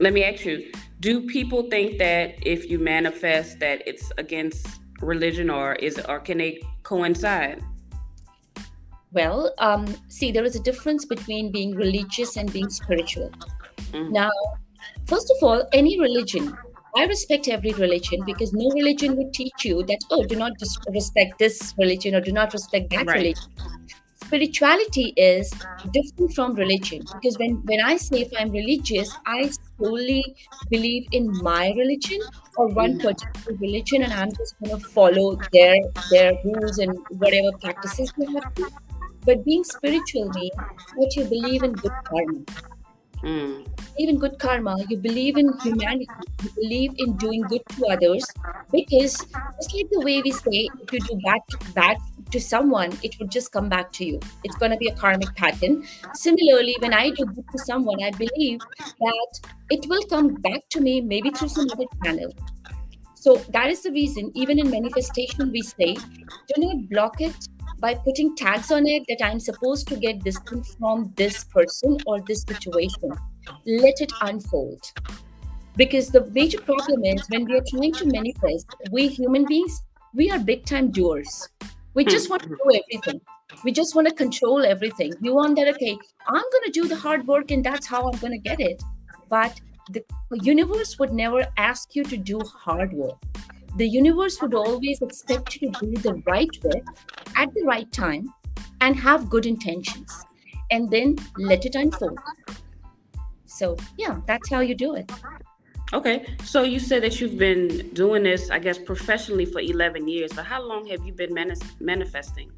let 0.00 0.12
me 0.12 0.24
ask 0.24 0.44
you 0.44 0.72
do 1.04 1.20
people 1.26 1.68
think 1.68 1.98
that 1.98 2.34
if 2.40 2.70
you 2.70 2.78
manifest 2.78 3.60
that 3.60 3.86
it's 3.86 4.10
against 4.16 4.66
religion 5.02 5.50
or 5.50 5.74
is 5.74 6.00
or 6.08 6.18
can 6.18 6.38
they 6.38 6.62
coincide 6.82 7.62
well 9.12 9.52
um, 9.58 9.84
see 10.08 10.32
there 10.32 10.46
is 10.46 10.56
a 10.56 10.62
difference 10.70 11.04
between 11.04 11.52
being 11.52 11.74
religious 11.74 12.38
and 12.38 12.50
being 12.54 12.70
spiritual 12.70 13.30
mm-hmm. 13.92 14.12
now 14.12 14.30
first 15.06 15.30
of 15.36 15.46
all 15.46 15.68
any 15.74 16.00
religion 16.00 16.56
I 16.96 17.06
respect 17.06 17.48
every 17.48 17.72
religion 17.72 18.20
because 18.24 18.52
no 18.52 18.70
religion 18.70 19.16
would 19.16 19.34
teach 19.34 19.64
you 19.64 19.82
that, 19.82 19.98
oh, 20.12 20.24
do 20.24 20.36
not 20.36 20.52
respect 20.90 21.40
this 21.40 21.74
religion 21.76 22.14
or 22.14 22.20
do 22.20 22.30
not 22.30 22.52
respect 22.52 22.90
that 22.90 23.06
right. 23.06 23.16
religion 23.16 23.50
spirituality 24.34 25.12
is 25.16 25.48
different 25.92 26.32
from 26.34 26.54
religion 26.54 27.00
because 27.12 27.36
when 27.38 27.52
when 27.70 27.80
i 27.88 27.96
say 27.96 28.22
if 28.22 28.32
i'm 28.38 28.50
religious 28.50 29.12
i 29.26 29.48
solely 29.78 30.24
believe 30.70 31.06
in 31.12 31.28
my 31.48 31.72
religion 31.76 32.18
or 32.56 32.66
one 32.78 32.98
particular 32.98 33.56
religion 33.60 34.02
and 34.02 34.12
i'm 34.12 34.32
just 34.40 34.56
going 34.58 34.74
to 34.76 34.88
follow 34.88 35.28
their 35.52 35.76
their 36.10 36.32
rules 36.44 36.78
and 36.78 36.98
whatever 37.24 37.52
practices 37.62 38.12
they 38.18 38.26
have 38.34 38.52
to. 38.56 38.68
but 39.24 39.44
being 39.44 39.62
spiritual 39.62 40.28
means 40.40 40.58
that 40.98 41.14
you 41.16 41.24
believe 41.36 41.62
in 41.62 41.72
good 41.86 41.98
karma 42.10 42.44
Mm. 43.24 43.64
believe 43.96 44.10
in 44.10 44.18
good 44.18 44.38
karma, 44.38 44.76
you 44.88 44.98
believe 44.98 45.38
in 45.38 45.50
humanity, 45.62 46.10
you 46.42 46.50
believe 46.56 46.92
in 46.98 47.16
doing 47.16 47.46
good 47.52 47.62
to 47.70 47.86
others. 47.90 48.26
Because 48.70 49.14
just 49.56 49.74
like 49.74 49.88
the 49.92 50.02
way 50.02 50.20
we 50.22 50.30
say, 50.30 50.68
if 50.82 50.92
you 50.92 51.00
do 51.00 51.18
bad 51.24 51.40
bad 51.78 51.96
to 52.34 52.40
someone, 52.40 52.92
it 53.04 53.16
would 53.18 53.30
just 53.30 53.52
come 53.52 53.68
back 53.68 53.92
to 53.92 54.04
you. 54.04 54.20
It's 54.42 54.56
going 54.56 54.72
to 54.72 54.76
be 54.76 54.88
a 54.88 54.96
karmic 54.96 55.34
pattern. 55.36 55.84
Similarly, 56.14 56.76
when 56.80 56.92
I 56.92 57.10
do 57.10 57.26
good 57.26 57.48
to 57.52 57.58
someone, 57.58 58.02
I 58.02 58.10
believe 58.10 58.60
that 59.00 59.40
it 59.70 59.86
will 59.88 60.02
come 60.10 60.34
back 60.34 60.68
to 60.70 60.80
me, 60.80 61.00
maybe 61.00 61.30
through 61.30 61.50
some 61.50 61.68
other 61.72 61.84
channel. 62.04 62.34
So 63.14 63.36
that 63.50 63.70
is 63.70 63.84
the 63.84 63.92
reason, 63.92 64.32
even 64.34 64.58
in 64.58 64.68
manifestation, 64.68 65.52
we 65.52 65.62
say, 65.62 65.94
do 65.94 66.54
not 66.58 66.88
block 66.90 67.20
it 67.20 67.36
by 67.78 67.94
putting 67.94 68.34
tags 68.34 68.72
on 68.72 68.88
it 68.88 69.04
that 69.08 69.24
I'm 69.24 69.38
supposed 69.38 69.86
to 69.88 69.96
get 69.96 70.24
distance 70.24 70.74
from 70.78 71.12
this 71.16 71.44
person 71.44 71.98
or 72.06 72.20
this 72.20 72.42
situation. 72.42 73.10
Let 73.64 74.00
it 74.00 74.12
unfold. 74.22 74.82
Because 75.76 76.08
the 76.08 76.26
major 76.32 76.60
problem 76.60 77.04
is 77.04 77.28
when 77.28 77.44
we 77.44 77.56
are 77.58 77.64
trying 77.68 77.92
to 77.92 78.06
manifest, 78.06 78.66
we 78.90 79.06
human 79.06 79.46
beings, 79.46 79.82
we 80.14 80.30
are 80.32 80.38
big 80.38 80.66
time 80.66 80.90
doers. 80.90 81.48
We 81.94 82.04
hmm. 82.04 82.10
just 82.10 82.30
want 82.30 82.42
to 82.42 82.48
do 82.48 82.80
everything. 82.82 83.20
We 83.64 83.72
just 83.72 83.94
want 83.94 84.08
to 84.08 84.14
control 84.14 84.64
everything. 84.64 85.12
We 85.20 85.30
want 85.30 85.56
that, 85.56 85.68
okay, 85.68 85.96
I'm 86.26 86.44
going 86.52 86.64
to 86.66 86.70
do 86.72 86.88
the 86.88 86.96
hard 86.96 87.26
work 87.26 87.50
and 87.50 87.64
that's 87.64 87.86
how 87.86 88.10
I'm 88.10 88.18
going 88.18 88.32
to 88.32 88.38
get 88.38 88.60
it. 88.60 88.82
But 89.28 89.60
the 89.90 90.02
universe 90.42 90.98
would 90.98 91.12
never 91.12 91.46
ask 91.58 91.94
you 91.94 92.04
to 92.04 92.16
do 92.16 92.40
hard 92.40 92.92
work 92.92 93.18
the 93.76 93.88
universe 93.88 94.40
would 94.40 94.54
always 94.54 95.02
expect 95.02 95.60
you 95.60 95.70
to 95.72 95.86
do 95.86 95.96
the 95.96 96.14
right 96.26 96.50
way 96.62 96.82
at 97.36 97.52
the 97.54 97.62
right 97.64 97.90
time 97.90 98.32
and 98.80 98.96
have 98.96 99.28
good 99.28 99.46
intentions 99.46 100.24
and 100.70 100.88
then 100.90 101.16
let 101.38 101.66
it 101.66 101.74
unfold. 101.74 102.18
So, 103.46 103.76
yeah, 103.98 104.20
that's 104.26 104.48
how 104.48 104.60
you 104.60 104.74
do 104.74 104.94
it. 104.94 105.10
Okay. 105.94 106.26
So 106.42 106.62
you 106.62 106.80
said 106.80 107.04
that 107.04 107.20
you've 107.20 107.38
been 107.38 107.90
doing 107.94 108.24
this, 108.24 108.50
I 108.50 108.58
guess, 108.58 108.78
professionally 108.78 109.46
for 109.46 109.60
11 109.60 110.08
years, 110.08 110.32
but 110.32 110.44
how 110.44 110.60
long 110.60 110.86
have 110.88 111.06
you 111.06 111.12
been 111.12 111.32
manifesting? 111.80 112.50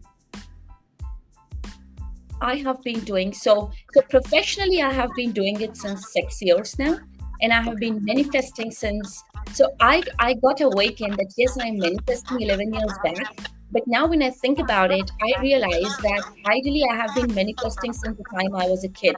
I 2.40 2.57
have 2.57 2.83
been 2.83 3.00
doing 3.00 3.33
so. 3.33 3.71
So 3.93 4.00
professionally, 4.02 4.83
I 4.83 4.93
have 4.93 5.11
been 5.14 5.33
doing 5.33 5.61
it 5.61 5.76
since 5.76 6.12
six 6.12 6.40
years 6.40 6.78
now, 6.78 6.99
and 7.43 7.52
I 7.52 7.61
have 7.61 7.76
been 7.76 8.02
manifesting 8.05 8.71
since 8.71 9.23
so 9.52 9.69
I 9.81 10.02
I 10.19 10.35
got 10.35 10.61
awakened 10.61 11.16
that 11.16 11.33
yes, 11.37 11.57
I'm 11.61 11.78
manifesting 11.78 12.40
11 12.40 12.75
years 12.75 12.93
back. 13.02 13.50
But 13.73 13.83
now 13.87 14.07
when 14.07 14.23
I 14.23 14.31
think 14.31 14.59
about 14.59 14.93
it, 14.93 15.11
I 15.23 15.40
realize 15.40 15.97
that 15.99 16.25
ideally 16.47 16.85
I 16.90 16.97
have 16.97 17.14
been 17.14 17.35
manifesting 17.35 17.93
since 17.93 18.16
the 18.16 18.25
time 18.35 18.55
I 18.55 18.66
was 18.66 18.85
a 18.85 18.88
kid. 18.88 19.16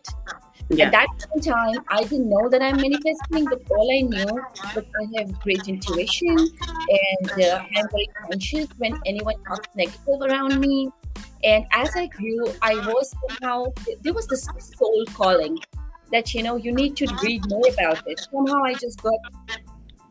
Yeah. 0.71 0.87
At 0.87 0.93
that 0.93 1.43
time, 1.43 1.85
I 1.89 2.03
didn't 2.03 2.29
know 2.29 2.49
that 2.49 2.61
I'm 2.61 2.77
manifesting, 2.77 3.45
but 3.47 3.63
all 3.71 3.91
I 3.91 4.01
knew 4.03 4.35
was 4.75 4.85
I 5.01 5.19
have 5.19 5.41
great 5.41 5.67
intuition 5.67 6.37
and 6.37 7.33
uh, 7.43 7.63
I'm 7.77 7.89
very 7.91 8.09
conscious 8.27 8.69
when 8.77 8.99
anyone 9.07 9.35
talks 9.47 9.69
negative 9.75 10.21
around 10.21 10.61
me. 10.61 10.91
And 11.43 11.65
as 11.73 11.97
I 11.97 12.07
grew, 12.07 12.53
I 12.61 12.75
was 12.75 13.15
somehow, 13.29 13.67
there 14.03 14.13
was 14.13 14.27
this 14.27 14.47
soul 14.77 15.05
calling 15.15 15.59
that, 16.13 16.35
you 16.35 16.43
know, 16.43 16.57
you 16.57 16.73
need 16.73 16.97
to 16.97 17.07
read 17.23 17.49
more 17.49 17.69
about 17.73 18.07
it. 18.07 18.21
Somehow 18.31 18.65
I 18.65 18.75
just 18.75 19.03
got 19.03 19.19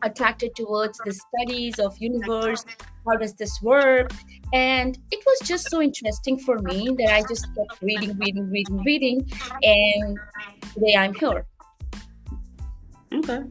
attracted 0.02 0.54
towards 0.54 0.98
the 1.04 1.12
studies 1.12 1.78
of 1.78 1.96
universe 1.98 2.64
how 3.08 3.16
does 3.16 3.34
this 3.34 3.60
work? 3.62 4.12
And 4.52 4.98
it 5.10 5.24
was 5.24 5.48
just 5.48 5.70
so 5.70 5.80
interesting 5.80 6.38
for 6.38 6.58
me 6.58 6.94
that 6.98 7.12
i 7.12 7.22
just 7.28 7.46
kept 7.54 7.82
reading 7.82 8.16
reading 8.18 8.50
reading 8.50 8.82
reading 8.84 9.30
and 9.62 10.18
today 10.74 10.94
i'm 10.96 11.14
here. 11.14 11.46
Okay. 13.12 13.42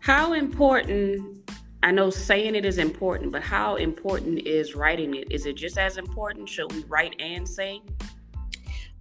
How 0.00 0.32
important 0.32 1.50
i 1.82 1.90
know 1.90 2.10
saying 2.10 2.54
it 2.54 2.64
is 2.64 2.78
important 2.78 3.32
but 3.32 3.42
how 3.42 3.76
important 3.76 4.46
is 4.46 4.74
writing 4.74 5.14
it? 5.14 5.30
Is 5.30 5.46
it 5.46 5.56
just 5.56 5.78
as 5.78 5.96
important? 5.96 6.48
Should 6.48 6.72
we 6.72 6.84
write 6.84 7.14
and 7.20 7.48
say 7.48 7.82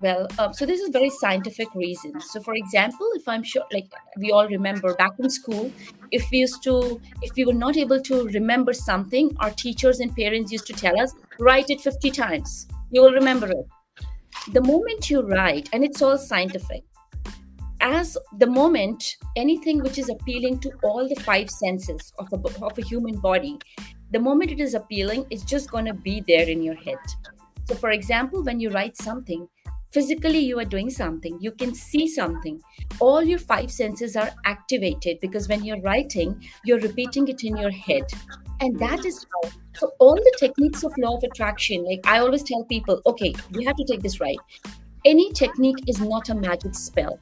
well, 0.01 0.27
um, 0.39 0.53
so 0.53 0.65
this 0.65 0.81
is 0.81 0.89
very 0.89 1.09
scientific 1.09 1.73
reasons. 1.75 2.29
So, 2.31 2.41
for 2.41 2.55
example, 2.55 3.07
if 3.13 3.27
I'm 3.27 3.43
sure, 3.43 3.63
like 3.71 3.87
we 4.17 4.31
all 4.31 4.47
remember 4.47 4.95
back 4.95 5.11
in 5.19 5.29
school, 5.29 5.71
if 6.11 6.25
we 6.31 6.39
used 6.39 6.63
to, 6.63 6.99
if 7.21 7.35
we 7.35 7.45
were 7.45 7.53
not 7.53 7.77
able 7.77 8.01
to 8.01 8.27
remember 8.29 8.73
something, 8.73 9.35
our 9.39 9.51
teachers 9.51 9.99
and 9.99 10.15
parents 10.15 10.51
used 10.51 10.67
to 10.67 10.73
tell 10.73 10.99
us, 10.99 11.13
write 11.39 11.69
it 11.69 11.81
50 11.81 12.11
times. 12.11 12.67
You 12.89 13.01
will 13.03 13.13
remember 13.13 13.49
it. 13.51 13.65
The 14.53 14.61
moment 14.61 15.09
you 15.09 15.21
write, 15.21 15.69
and 15.71 15.83
it's 15.83 16.01
all 16.01 16.17
scientific, 16.17 16.83
as 17.79 18.17
the 18.37 18.47
moment 18.47 19.17
anything 19.35 19.81
which 19.81 19.97
is 19.97 20.09
appealing 20.09 20.59
to 20.59 20.71
all 20.83 21.07
the 21.07 21.19
five 21.21 21.49
senses 21.49 22.11
of 22.17 22.27
a, 22.33 22.65
of 22.65 22.77
a 22.77 22.81
human 22.81 23.19
body, 23.19 23.59
the 24.11 24.19
moment 24.19 24.51
it 24.51 24.59
is 24.59 24.73
appealing, 24.73 25.25
it's 25.29 25.43
just 25.43 25.69
going 25.71 25.85
to 25.85 25.93
be 25.93 26.23
there 26.27 26.47
in 26.47 26.61
your 26.61 26.75
head. 26.75 26.99
So, 27.67 27.75
for 27.75 27.91
example, 27.91 28.43
when 28.43 28.59
you 28.59 28.69
write 28.69 28.97
something, 28.97 29.47
physically 29.91 30.39
you 30.39 30.59
are 30.59 30.65
doing 30.65 30.89
something. 30.89 31.37
You 31.39 31.51
can 31.51 31.73
see 31.73 32.07
something. 32.07 32.61
All 32.99 33.23
your 33.23 33.39
five 33.39 33.71
senses 33.71 34.15
are 34.15 34.31
activated 34.45 35.19
because 35.21 35.47
when 35.47 35.63
you're 35.63 35.81
writing 35.81 36.41
you're 36.65 36.79
repeating 36.79 37.27
it 37.27 37.43
in 37.43 37.57
your 37.57 37.71
head. 37.71 38.03
And 38.59 38.77
that 38.79 39.05
is 39.05 39.25
how 39.31 39.49
so 39.73 39.91
all 39.99 40.15
the 40.15 40.35
techniques 40.39 40.83
of 40.83 40.93
law 40.97 41.17
of 41.17 41.23
attraction 41.23 41.85
like 41.85 42.01
i 42.05 42.19
always 42.19 42.43
tell 42.43 42.63
people 42.65 43.01
okay 43.05 43.33
you 43.51 43.65
have 43.65 43.75
to 43.77 43.85
take 43.85 44.01
this 44.01 44.19
right. 44.19 44.37
Any 45.03 45.31
technique 45.33 45.83
is 45.87 45.99
not 45.99 46.29
a 46.29 46.35
magic 46.35 46.75
spell 46.75 47.19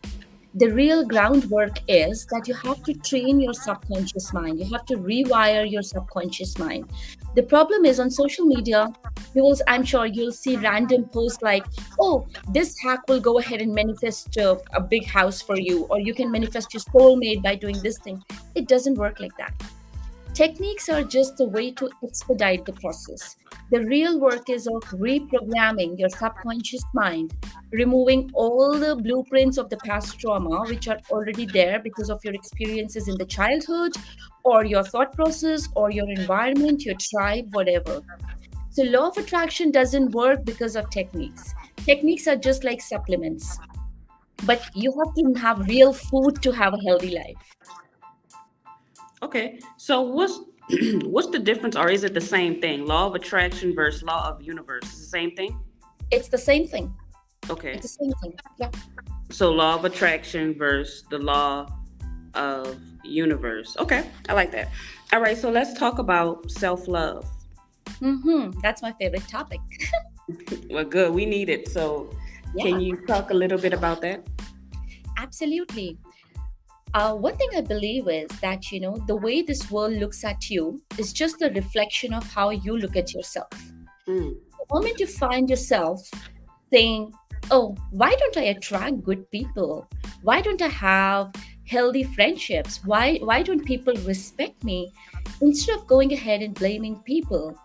the 0.56 0.70
real 0.72 1.06
groundwork 1.06 1.79
is 1.88 2.25
that 2.27 2.48
you 2.48 2.53
have 2.56 2.84
to 2.84 2.94
train 2.94 3.39
your 3.39 3.53
subconscious 3.53 4.34
mind. 4.34 4.60
You 4.60 4.65
have 4.72 4.86
to 4.88 4.96
rewire 4.96 5.70
your 5.70 5.84
subconscious 5.84 6.58
mind. 6.58 6.89
The 7.36 7.44
problem 7.44 7.86
is 7.86 8.00
on 8.00 8.10
social 8.10 8.46
media 8.46 8.88
you 9.36 9.44
will 9.44 9.56
i'm 9.68 9.84
sure 9.84 10.06
you'll 10.06 10.32
see 10.32 10.56
random 10.56 11.06
posts 11.06 11.41
like 11.41 11.63
oh 12.00 12.27
this 12.51 12.77
hack 12.79 13.00
will 13.08 13.20
go 13.20 13.38
ahead 13.38 13.62
and 13.62 13.74
manifest 13.74 14.38
uh, 14.38 14.56
a 14.74 14.82
big 14.82 15.06
house 15.06 15.41
for 15.41 15.60
you 15.60 15.86
or 15.91 16.00
you 16.00 16.13
can 16.13 16.32
manifest 16.32 16.74
your 16.74 16.82
soulmate 16.82 17.44
by 17.44 17.56
doing 17.56 17.79
this 17.84 18.00
thing. 18.00 18.22
It 18.56 18.68
doesn't 18.68 18.96
work 18.96 19.20
like 19.20 19.36
that 19.38 19.53
Techniques 20.39 20.88
are 20.88 21.03
just 21.03 21.41
a 21.41 21.43
way 21.43 21.69
to 21.69 21.89
expedite 22.01 22.63
the 22.63 22.72
process. 22.72 23.36
The 23.72 23.81
real 23.84 24.22
work 24.22 24.50
is 24.50 24.67
of 24.67 24.84
reprogramming 24.84 26.00
your 26.00 26.08
subconscious 26.08 26.81
mind, 26.93 27.34
removing 27.74 28.31
all 28.34 28.79
the 28.79 28.96
blueprints 28.96 29.58
of 29.58 29.69
the 29.69 29.75
past 29.84 30.17
trauma, 30.17 30.63
which 30.69 30.88
are 30.88 30.98
already 31.12 31.46
there 31.46 31.81
because 31.84 32.10
of 32.10 32.24
your 32.24 32.34
experiences 32.34 33.10
in 33.10 33.17
the 33.17 33.25
childhood, 33.25 33.91
or 34.46 34.63
your 34.63 34.81
thought 34.81 35.12
process, 35.12 35.67
or 35.75 35.91
your 35.91 36.10
environment, 36.10 36.86
your 36.86 36.96
tribe, 37.12 37.53
whatever. 37.53 38.01
So, 38.69 38.84
law 38.84 39.10
of 39.10 39.17
attraction 39.17 39.72
doesn't 39.72 40.12
work 40.12 40.46
because 40.46 40.77
of 40.77 40.89
techniques. 40.89 41.53
Techniques 41.86 42.27
are 42.29 42.38
just 42.38 42.63
like 42.63 42.79
supplements, 42.79 43.60
but 44.46 44.62
you 44.74 44.93
have 45.00 45.13
to 45.15 45.41
have 45.41 45.67
real 45.67 45.91
food 45.91 46.41
to 46.43 46.51
have 46.51 46.74
a 46.74 46.81
healthy 46.88 47.13
life. 47.13 47.78
Okay. 49.23 49.59
So 49.77 50.01
what's 50.01 50.39
what's 51.03 51.29
the 51.29 51.39
difference 51.39 51.75
or 51.75 51.89
is 51.89 52.03
it 52.03 52.13
the 52.13 52.21
same 52.21 52.61
thing? 52.61 52.85
Law 52.85 53.07
of 53.07 53.15
attraction 53.15 53.73
versus 53.73 54.03
law 54.03 54.29
of 54.29 54.41
universe. 54.41 54.83
Is 54.83 54.99
the 54.99 55.05
same 55.05 55.35
thing? 55.35 55.59
It's 56.11 56.27
the 56.27 56.38
same 56.38 56.67
thing. 56.67 56.93
Okay. 57.49 57.73
It's 57.73 57.81
the 57.81 58.03
same 58.03 58.13
thing. 58.21 58.33
Yeah. 58.57 58.71
So 59.29 59.51
law 59.51 59.75
of 59.75 59.85
attraction 59.85 60.55
versus 60.57 61.03
the 61.09 61.19
law 61.19 61.67
of 62.33 62.79
universe. 63.03 63.75
Okay. 63.79 64.05
I 64.27 64.33
like 64.33 64.51
that. 64.51 64.69
All 65.11 65.21
right, 65.21 65.38
so 65.38 65.49
let's 65.49 65.73
talk 65.73 65.97
about 65.97 66.51
self-love. 66.51 67.25
Mhm. 67.99 68.61
That's 68.61 68.81
my 68.81 68.93
favorite 68.93 69.27
topic. 69.27 69.59
well, 70.69 70.85
good. 70.85 71.13
We 71.13 71.25
need 71.25 71.49
it. 71.49 71.67
So 71.67 72.11
yeah. 72.55 72.65
can 72.65 72.79
you 72.79 72.95
talk 73.07 73.31
a 73.31 73.33
little 73.33 73.57
bit 73.57 73.73
about 73.73 74.01
that? 74.01 74.25
Absolutely. 75.17 75.97
Uh, 76.93 77.13
one 77.13 77.36
thing 77.38 77.50
I 77.55 77.62
believe 77.62 78.08
is 78.08 78.27
that, 78.41 78.72
you 78.72 78.79
know, 78.79 78.98
the 79.05 79.15
way 79.15 79.43
this 79.43 79.69
world 79.69 79.93
looks 79.93 80.24
at 80.24 80.50
you 80.50 80.81
is 80.98 81.13
just 81.13 81.41
a 81.41 81.51
reflection 81.51 82.13
of 82.13 82.25
how 82.34 82.50
you 82.50 82.77
look 82.77 82.96
at 82.96 83.13
yourself. 83.13 83.50
Mm. 84.08 84.34
The 84.34 84.74
moment 84.74 85.00
you 85.00 85.05
find 85.05 85.50
yourself 85.50 86.01
saying, 86.74 87.13
oh, 87.51 87.75
why 87.91 88.15
don't 88.15 88.38
I 88.38 88.46
attract 88.55 89.03
good 89.03 89.29
people? 89.29 89.88
Why 90.24 90.41
don't 90.41 90.62
I 90.63 90.67
have 90.67 91.31
healthy 91.67 92.03
friendships? 92.03 92.84
Why, 92.84 93.17
why 93.17 93.43
don't 93.43 93.63
people 93.63 93.93
respect 94.05 94.63
me? 94.63 94.91
Instead 95.41 95.77
of 95.77 95.86
going 95.86 96.12
ahead 96.12 96.41
and 96.41 96.55
blaming 96.55 96.96
people, 97.03 97.55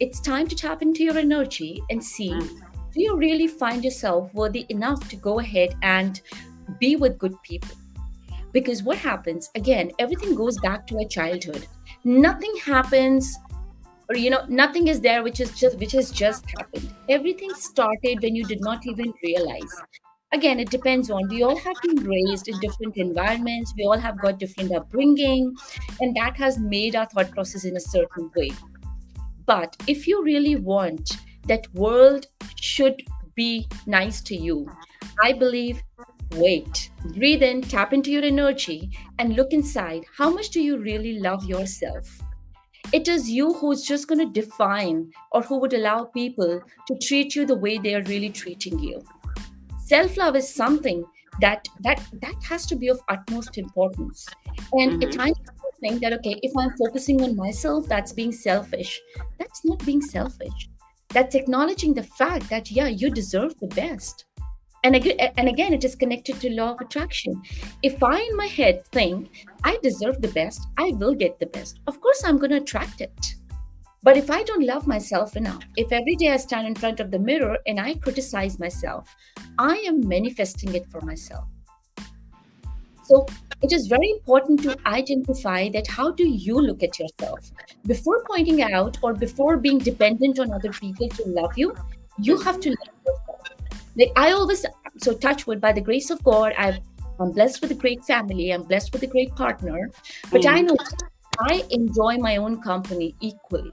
it's 0.00 0.20
time 0.20 0.48
to 0.48 0.56
tap 0.56 0.82
into 0.82 1.04
your 1.04 1.16
energy 1.16 1.80
and 1.88 2.02
see 2.02 2.30
mm. 2.30 2.60
do 2.92 3.00
you 3.00 3.16
really 3.16 3.46
find 3.46 3.84
yourself 3.84 4.34
worthy 4.34 4.66
enough 4.70 5.08
to 5.08 5.14
go 5.14 5.38
ahead 5.38 5.76
and 5.82 6.20
be 6.80 6.96
with 6.96 7.16
good 7.18 7.40
people? 7.44 7.76
Because 8.52 8.82
what 8.82 8.98
happens, 8.98 9.50
again, 9.54 9.90
everything 9.98 10.34
goes 10.34 10.58
back 10.60 10.86
to 10.88 10.98
our 10.98 11.08
childhood. 11.08 11.66
Nothing 12.04 12.54
happens 12.64 13.38
or 14.08 14.16
you 14.16 14.30
know 14.30 14.44
nothing 14.48 14.88
is 14.88 15.00
there 15.00 15.22
which 15.22 15.40
is 15.40 15.58
just 15.58 15.78
which 15.78 15.92
has 15.92 16.10
just 16.10 16.44
happened. 16.58 16.92
Everything 17.08 17.54
started 17.54 18.20
when 18.22 18.34
you 18.34 18.44
did 18.44 18.60
not 18.60 18.86
even 18.86 19.12
realize. 19.22 19.74
Again 20.32 20.60
it 20.60 20.70
depends 20.70 21.10
on 21.10 21.28
we 21.28 21.42
all 21.42 21.56
have 21.56 21.76
been 21.82 22.04
raised 22.04 22.48
in 22.48 22.58
different 22.60 22.96
environments. 22.96 23.72
We 23.76 23.84
all 23.84 23.98
have 23.98 24.20
got 24.20 24.38
different 24.38 24.72
upbringing 24.72 25.54
and 26.00 26.16
that 26.16 26.36
has 26.36 26.58
made 26.58 26.96
our 26.96 27.06
thought 27.06 27.30
process 27.30 27.64
in 27.64 27.76
a 27.76 27.80
certain 27.80 28.30
way. 28.36 28.50
But 29.46 29.76
if 29.86 30.06
you 30.06 30.22
really 30.22 30.56
want 30.56 31.16
that 31.46 31.72
world 31.74 32.26
should 32.60 32.96
be 33.34 33.66
nice 33.86 34.20
to 34.20 34.36
you 34.36 34.70
i 35.22 35.32
believe 35.32 35.82
wait 36.36 36.90
breathe 37.16 37.42
in 37.42 37.62
tap 37.62 37.92
into 37.92 38.10
your 38.10 38.24
energy 38.24 38.90
and 39.18 39.34
look 39.34 39.52
inside. 39.52 40.04
How 40.16 40.30
much 40.30 40.50
do 40.50 40.60
you 40.60 40.78
really 40.78 41.18
love 41.18 41.44
yourself? 41.44 42.20
It 42.92 43.08
is 43.08 43.30
you 43.30 43.52
who's 43.54 43.82
just 43.82 44.08
going 44.08 44.18
to 44.18 44.40
define 44.40 45.10
or 45.32 45.42
who 45.42 45.58
would 45.58 45.72
allow 45.72 46.04
people 46.04 46.60
to 46.88 46.98
treat 46.98 47.34
you 47.34 47.46
the 47.46 47.56
way 47.56 47.78
they 47.78 47.94
are 47.94 48.02
really 48.02 48.30
treating 48.30 48.78
you. 48.78 49.02
Self 49.80 50.16
love 50.16 50.36
is 50.36 50.52
something 50.52 51.04
that 51.40 51.68
that 51.80 52.02
that 52.20 52.34
has 52.44 52.66
to 52.66 52.76
be 52.76 52.88
of 52.88 53.00
utmost 53.08 53.58
importance. 53.58 54.28
And 54.72 54.92
mm-hmm. 54.92 55.02
at 55.02 55.12
times 55.12 55.38
think 55.82 56.00
that 56.00 56.12
okay 56.12 56.38
if 56.42 56.52
i'm 56.56 56.70
focusing 56.76 57.20
on 57.22 57.36
myself 57.36 57.88
that's 57.88 58.12
being 58.12 58.32
selfish. 58.32 59.00
That's 59.38 59.64
not 59.64 59.84
being 59.84 60.00
selfish. 60.00 60.68
That's 61.08 61.34
acknowledging 61.34 61.94
the 61.94 62.04
fact 62.04 62.48
that 62.50 62.70
yeah 62.70 62.88
you 62.88 63.10
deserve 63.10 63.58
the 63.58 63.66
best 63.68 64.26
and 64.84 64.96
again, 64.96 65.16
and 65.36 65.48
again 65.48 65.72
it 65.72 65.84
is 65.84 65.94
connected 65.94 66.40
to 66.40 66.50
law 66.50 66.72
of 66.72 66.80
attraction. 66.80 67.40
If 67.82 68.02
i 68.02 68.20
in 68.20 68.36
my 68.36 68.46
head 68.46 68.84
think 68.86 69.46
i 69.64 69.78
deserve 69.82 70.20
the 70.20 70.28
best 70.28 70.66
i 70.78 70.90
will 70.92 71.14
get 71.14 71.38
the 71.38 71.46
best 71.46 71.80
of 71.86 72.00
course 72.00 72.22
i'm 72.24 72.38
going 72.38 72.50
to 72.50 72.56
attract 72.58 73.00
it. 73.00 73.34
But 74.02 74.16
if 74.16 74.30
i 74.30 74.42
don't 74.42 74.66
love 74.66 74.86
myself 74.86 75.36
enough 75.36 75.62
if 75.76 75.92
every 75.92 76.16
day 76.16 76.30
i 76.30 76.36
stand 76.36 76.66
in 76.66 76.74
front 76.74 77.00
of 77.00 77.10
the 77.10 77.18
mirror 77.18 77.58
and 77.66 77.80
i 77.80 77.94
criticize 77.94 78.58
myself 78.58 79.14
i 79.58 79.76
am 79.86 80.06
manifesting 80.08 80.74
it 80.74 80.86
for 80.90 81.00
myself. 81.00 81.44
So 83.04 83.26
it 83.62 83.72
is 83.72 83.88
very 83.88 84.10
important 84.10 84.62
to 84.62 84.76
identify 84.86 85.68
that 85.70 85.86
how 85.86 86.12
do 86.12 86.26
you 86.26 86.60
look 86.60 86.82
at 86.82 86.98
yourself? 86.98 87.50
Before 87.84 88.22
pointing 88.28 88.62
out 88.62 88.96
or 89.02 89.12
before 89.12 89.56
being 89.56 89.78
dependent 89.78 90.38
on 90.38 90.52
other 90.52 90.70
people 90.70 91.08
to 91.08 91.24
love 91.26 91.58
you 91.58 91.74
you 92.18 92.38
have 92.38 92.60
to 92.60 92.74
like 93.96 94.12
I 94.16 94.32
always 94.32 94.64
so 94.98 95.14
touch 95.14 95.46
wood 95.46 95.60
by 95.60 95.72
the 95.72 95.80
grace 95.80 96.10
of 96.10 96.22
God, 96.24 96.52
i 96.58 96.78
am 97.20 97.32
blessed 97.32 97.62
with 97.62 97.70
a 97.70 97.74
great 97.74 98.04
family, 98.04 98.50
I'm 98.50 98.62
blessed 98.62 98.92
with 98.92 99.02
a 99.02 99.06
great 99.06 99.34
partner, 99.34 99.90
but 100.30 100.42
mm. 100.42 100.52
I 100.52 100.60
know 100.60 100.76
I 101.38 101.64
enjoy 101.70 102.16
my 102.18 102.36
own 102.36 102.60
company 102.60 103.14
equally. 103.20 103.72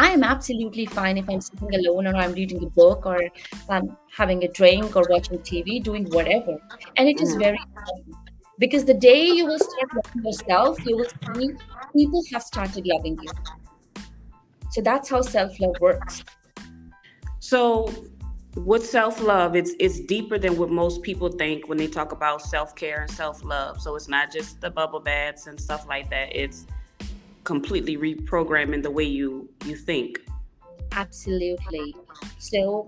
I 0.00 0.10
am 0.10 0.22
absolutely 0.22 0.86
fine 0.86 1.18
if 1.18 1.28
I'm 1.28 1.40
sitting 1.40 1.74
alone 1.74 2.06
or 2.06 2.14
I'm 2.14 2.32
reading 2.32 2.62
a 2.62 2.70
book 2.70 3.04
or 3.04 3.18
I'm 3.68 3.96
having 4.16 4.44
a 4.44 4.48
drink 4.48 4.94
or 4.94 5.04
watching 5.10 5.38
TV, 5.38 5.82
doing 5.82 6.04
whatever. 6.10 6.56
And 6.96 7.08
it 7.08 7.20
is 7.20 7.34
mm. 7.34 7.40
very 7.40 7.58
important 7.66 8.16
because 8.58 8.84
the 8.84 8.94
day 8.94 9.26
you 9.26 9.46
will 9.46 9.58
start 9.58 9.94
loving 9.94 10.24
yourself, 10.24 10.86
you 10.86 10.96
will 10.96 11.08
see 11.36 11.50
people 11.96 12.22
have 12.32 12.42
started 12.42 12.86
loving 12.86 13.18
you. 13.20 13.30
So 14.70 14.82
that's 14.82 15.08
how 15.08 15.22
self 15.22 15.58
love 15.58 15.76
works. 15.80 16.22
So 17.40 17.92
with 18.64 18.84
self-love 18.84 19.56
it's 19.56 19.72
it's 19.78 20.00
deeper 20.00 20.38
than 20.38 20.56
what 20.56 20.70
most 20.70 21.02
people 21.02 21.28
think 21.28 21.68
when 21.68 21.78
they 21.78 21.86
talk 21.86 22.12
about 22.12 22.42
self-care 22.42 23.02
and 23.02 23.10
self-love. 23.10 23.80
So 23.80 23.96
it's 23.96 24.08
not 24.08 24.32
just 24.32 24.60
the 24.60 24.70
bubble 24.70 25.00
baths 25.00 25.46
and 25.46 25.60
stuff 25.60 25.86
like 25.88 26.10
that. 26.10 26.34
It's 26.34 26.66
completely 27.44 27.96
reprogramming 27.96 28.82
the 28.82 28.90
way 28.90 29.04
you 29.04 29.48
you 29.64 29.76
think. 29.76 30.20
Absolutely. 30.92 31.94
So 32.38 32.86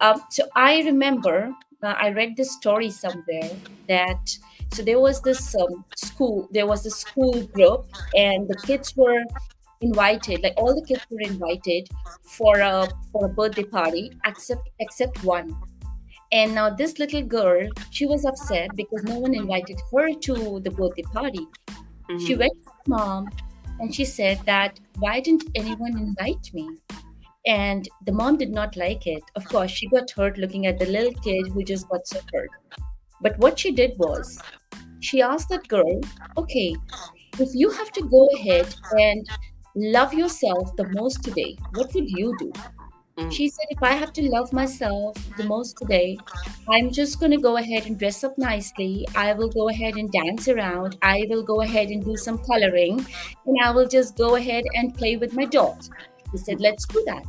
um 0.00 0.22
so 0.30 0.44
i 0.54 0.82
remember 0.82 1.50
uh, 1.82 1.94
i 1.98 2.10
read 2.10 2.36
this 2.36 2.52
story 2.52 2.90
somewhere 2.90 3.50
that 3.88 4.36
so 4.72 4.82
there 4.82 5.00
was 5.00 5.20
this 5.22 5.54
um, 5.54 5.84
school 5.96 6.48
there 6.52 6.66
was 6.66 6.84
a 6.86 6.90
school 6.90 7.42
group 7.54 7.86
and 8.14 8.48
the 8.48 8.56
kids 8.66 8.94
were 8.96 9.22
invited 9.80 10.42
like 10.42 10.54
all 10.56 10.74
the 10.74 10.86
kids 10.86 11.06
were 11.10 11.20
invited 11.20 11.88
for 12.22 12.60
a 12.60 12.88
for 13.12 13.26
a 13.26 13.28
birthday 13.28 13.64
party 13.64 14.12
except 14.24 14.68
except 14.80 15.22
one. 15.24 15.56
And 16.32 16.54
now 16.54 16.70
this 16.70 16.98
little 16.98 17.22
girl 17.22 17.68
she 17.90 18.06
was 18.06 18.24
upset 18.24 18.70
because 18.74 19.02
no 19.04 19.18
one 19.18 19.34
invited 19.34 19.80
her 19.92 20.14
to 20.14 20.60
the 20.60 20.70
birthday 20.70 21.02
party. 21.02 21.46
Mm-hmm. 22.08 22.24
she 22.24 22.36
went 22.36 22.52
to 22.62 22.70
the 22.84 22.90
mom 22.90 23.28
and 23.80 23.92
she 23.92 24.04
said 24.04 24.40
that 24.46 24.78
why 24.98 25.20
didn't 25.20 25.44
anyone 25.54 25.98
invite 25.98 26.50
me? 26.54 26.68
And 27.46 27.88
the 28.06 28.12
mom 28.12 28.36
did 28.36 28.50
not 28.50 28.76
like 28.76 29.06
it. 29.06 29.22
Of 29.34 29.48
course 29.48 29.70
she 29.70 29.88
got 29.88 30.10
hurt 30.10 30.38
looking 30.38 30.66
at 30.66 30.78
the 30.78 30.86
little 30.86 31.12
kid 31.20 31.48
who 31.48 31.62
just 31.62 31.88
got 31.88 32.06
so 32.06 32.20
hurt. 32.32 32.48
But 33.20 33.38
what 33.38 33.58
she 33.58 33.70
did 33.72 33.92
was 33.98 34.40
she 35.00 35.22
asked 35.22 35.48
that 35.50 35.68
girl 35.68 36.00
okay 36.38 36.74
if 37.38 37.50
you 37.54 37.70
have 37.70 37.92
to 37.92 38.02
go 38.02 38.28
ahead 38.34 38.74
and 38.92 39.28
love 39.76 40.14
yourself 40.14 40.74
the 40.76 40.88
most 40.88 41.22
today, 41.22 41.56
what 41.74 41.92
would 41.94 42.08
you 42.08 42.34
do? 42.38 42.50
Mm. 43.18 43.32
She 43.32 43.48
said, 43.48 43.66
if 43.70 43.82
I 43.82 43.92
have 43.92 44.12
to 44.14 44.22
love 44.28 44.52
myself 44.52 45.16
the 45.36 45.44
most 45.44 45.76
today, 45.76 46.18
I'm 46.68 46.90
just 46.90 47.20
going 47.20 47.32
to 47.32 47.38
go 47.38 47.56
ahead 47.56 47.86
and 47.86 47.98
dress 47.98 48.24
up 48.24 48.36
nicely. 48.38 49.06
I 49.14 49.34
will 49.34 49.48
go 49.48 49.68
ahead 49.68 49.96
and 49.96 50.10
dance 50.10 50.48
around. 50.48 50.96
I 51.02 51.26
will 51.28 51.42
go 51.42 51.60
ahead 51.60 51.88
and 51.88 52.04
do 52.04 52.16
some 52.16 52.38
coloring. 52.38 53.06
And 53.46 53.56
I 53.62 53.70
will 53.70 53.86
just 53.86 54.16
go 54.16 54.36
ahead 54.36 54.64
and 54.74 54.94
play 54.94 55.16
with 55.16 55.34
my 55.34 55.44
dolls. 55.44 55.90
He 56.32 56.38
said, 56.38 56.60
let's 56.60 56.86
do 56.86 57.02
that. 57.06 57.24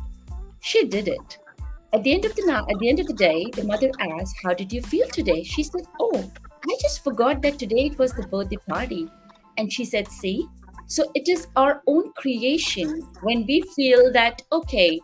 She 0.60 0.86
did 0.86 1.08
it. 1.08 1.38
At 1.94 2.02
the 2.02 2.12
end 2.12 2.26
of 2.26 2.34
the 2.34 2.44
night, 2.44 2.64
at 2.70 2.78
the 2.78 2.88
end 2.88 3.00
of 3.00 3.06
the 3.06 3.14
day, 3.14 3.46
the 3.54 3.64
mother 3.64 3.90
asked, 3.98 4.36
"How 4.42 4.52
did 4.52 4.70
you 4.70 4.82
feel 4.82 5.08
today?" 5.08 5.42
She 5.42 5.62
said, 5.62 5.86
"Oh, 5.98 6.30
I 6.68 6.76
just 6.82 7.02
forgot 7.02 7.40
that 7.40 7.58
today 7.58 7.86
it 7.86 7.98
was 7.98 8.12
the 8.12 8.26
birthday 8.26 8.58
party." 8.68 9.08
And 9.56 9.72
she 9.72 9.86
said, 9.86 10.06
"See, 10.08 10.46
so 10.88 11.10
it 11.14 11.28
is 11.28 11.46
our 11.54 11.82
own 11.86 12.12
creation. 12.14 13.02
When 13.22 13.46
we 13.46 13.62
feel 13.76 14.12
that 14.12 14.42
okay 14.52 15.00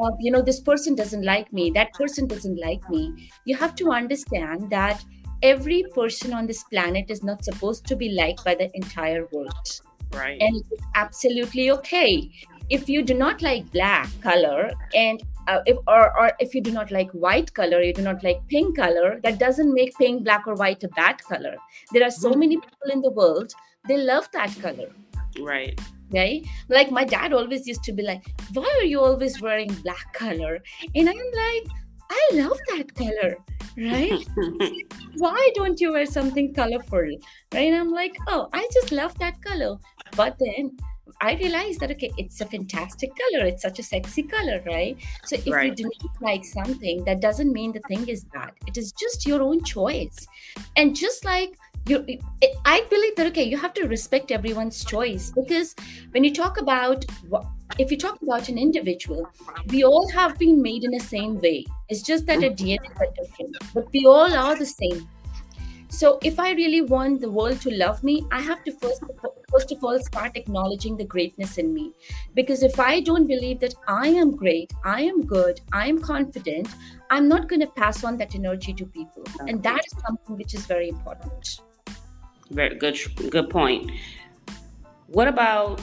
uh, 0.00 0.10
you 0.18 0.30
know 0.30 0.42
this 0.42 0.60
person 0.60 0.94
doesn't 0.94 1.24
like 1.24 1.52
me 1.52 1.70
that 1.70 1.92
person 1.92 2.26
doesn't 2.26 2.58
like 2.58 2.88
me 2.88 3.30
you 3.44 3.54
have 3.54 3.74
to 3.74 3.90
understand 3.90 4.70
that 4.70 5.04
every 5.42 5.84
person 5.94 6.32
on 6.32 6.46
this 6.46 6.64
planet 6.64 7.10
is 7.10 7.22
not 7.22 7.44
supposed 7.44 7.86
to 7.86 7.96
be 7.96 8.10
liked 8.10 8.44
by 8.44 8.54
the 8.54 8.70
entire 8.74 9.26
world. 9.32 9.80
Right. 10.12 10.40
And 10.40 10.56
it's 10.56 10.82
absolutely 10.94 11.70
okay. 11.70 12.30
If 12.68 12.88
you 12.88 13.02
do 13.02 13.14
not 13.14 13.42
like 13.42 13.70
black 13.72 14.08
color 14.20 14.70
and 14.94 15.22
uh, 15.48 15.60
if 15.66 15.76
or, 15.88 16.16
or 16.18 16.32
if 16.38 16.54
you 16.54 16.60
do 16.60 16.70
not 16.70 16.90
like 16.90 17.10
white 17.12 17.52
color 17.54 17.82
you 17.82 17.92
do 17.92 18.02
not 18.02 18.22
like 18.22 18.46
pink 18.48 18.76
color 18.76 19.20
that 19.24 19.38
doesn't 19.38 19.72
make 19.72 19.96
pink 19.96 20.24
black 20.24 20.46
or 20.46 20.54
white 20.54 20.82
a 20.84 20.88
bad 20.88 21.22
color. 21.24 21.56
There 21.92 22.04
are 22.04 22.10
so 22.10 22.30
mm-hmm. 22.30 22.40
many 22.40 22.56
people 22.56 22.90
in 22.92 23.00
the 23.00 23.10
world 23.10 23.52
they 23.88 23.96
love 23.96 24.28
that 24.32 24.54
color 24.60 24.90
Right. 25.42 25.80
Right? 26.12 26.44
Like 26.68 26.90
my 26.90 27.04
dad 27.04 27.32
always 27.32 27.66
used 27.66 27.84
to 27.84 27.92
be 27.92 28.02
like, 28.02 28.24
Why 28.52 28.68
are 28.80 28.84
you 28.84 29.00
always 29.00 29.40
wearing 29.40 29.72
black 29.82 30.12
color? 30.12 30.58
And 30.94 31.08
I'm 31.08 31.16
like, 31.16 31.66
I 32.10 32.28
love 32.32 32.58
that 32.68 32.94
color. 32.94 33.36
Right? 33.76 34.26
Why 35.18 35.50
don't 35.54 35.80
you 35.80 35.92
wear 35.92 36.06
something 36.06 36.52
colorful? 36.52 36.98
Right? 36.98 37.20
And 37.54 37.76
I'm 37.76 37.92
like, 37.92 38.16
Oh, 38.28 38.48
I 38.52 38.68
just 38.72 38.92
love 38.92 39.16
that 39.18 39.40
color. 39.42 39.76
But 40.16 40.36
then 40.40 40.76
I 41.20 41.34
realized 41.34 41.80
that 41.80 41.90
okay, 41.92 42.10
it's 42.16 42.40
a 42.40 42.46
fantastic 42.46 43.10
color. 43.14 43.44
It's 43.46 43.62
such 43.62 43.78
a 43.78 43.82
sexy 43.82 44.22
color, 44.22 44.62
right? 44.66 44.96
So 45.24 45.36
if 45.36 45.48
right. 45.48 45.66
you 45.66 45.74
do 45.74 45.82
not 46.02 46.22
like 46.22 46.44
something, 46.44 47.04
that 47.04 47.20
doesn't 47.20 47.52
mean 47.52 47.72
the 47.72 47.80
thing 47.80 48.08
is 48.08 48.24
bad. 48.24 48.52
It 48.66 48.78
is 48.78 48.92
just 48.92 49.26
your 49.26 49.42
own 49.42 49.62
choice. 49.62 50.26
And 50.76 50.96
just 50.96 51.24
like 51.24 51.56
you 51.86 52.04
i 52.64 52.84
believe 52.90 53.16
that 53.16 53.26
okay 53.26 53.42
you 53.42 53.56
have 53.56 53.72
to 53.72 53.86
respect 53.88 54.30
everyone's 54.30 54.84
choice 54.84 55.30
because 55.30 55.74
when 56.10 56.24
you 56.24 56.32
talk 56.32 56.60
about 56.60 57.04
if 57.78 57.90
you 57.90 57.96
talk 57.96 58.20
about 58.22 58.48
an 58.48 58.58
individual 58.58 59.26
we 59.68 59.84
all 59.84 60.08
have 60.10 60.38
been 60.38 60.60
made 60.60 60.84
in 60.84 60.90
the 60.90 61.00
same 61.00 61.38
way. 61.40 61.64
It's 61.88 62.02
just 62.02 62.26
that 62.26 62.42
our 62.44 62.50
dna 62.50 62.78
are 63.00 63.08
different 63.16 63.56
but 63.74 63.90
we 63.92 64.04
all 64.06 64.34
are 64.34 64.56
the 64.56 64.66
same. 64.66 65.08
So 65.88 66.18
if 66.22 66.38
i 66.38 66.52
really 66.52 66.82
want 66.82 67.20
the 67.20 67.30
world 67.30 67.60
to 67.62 67.70
love 67.70 68.02
me 68.08 68.24
i 68.30 68.40
have 68.40 68.62
to 68.64 68.72
first 68.82 69.02
first 69.52 69.72
of 69.72 69.82
all 69.82 69.98
start 70.00 70.36
acknowledging 70.36 70.96
the 70.96 71.04
greatness 71.04 71.56
in 71.58 71.72
me. 71.72 71.92
Because 72.34 72.62
if 72.62 72.78
i 72.78 73.00
don't 73.00 73.26
believe 73.26 73.58
that 73.60 73.74
i 73.88 74.06
am 74.08 74.36
great 74.36 74.72
i 74.84 75.00
am 75.02 75.24
good 75.24 75.60
i 75.72 75.86
am 75.86 75.98
confident 76.00 76.68
i'm 77.10 77.28
not 77.28 77.48
going 77.48 77.60
to 77.60 77.72
pass 77.80 78.04
on 78.04 78.16
that 78.18 78.34
energy 78.34 78.74
to 78.74 78.86
people. 78.86 79.24
And 79.40 79.62
that 79.62 79.80
is 79.86 79.98
something 80.06 80.36
which 80.36 80.54
is 80.54 80.66
very 80.66 80.88
important 80.88 81.60
very 82.50 82.76
good, 82.76 82.98
good 83.30 83.48
point. 83.50 83.90
What 85.06 85.28
about 85.28 85.80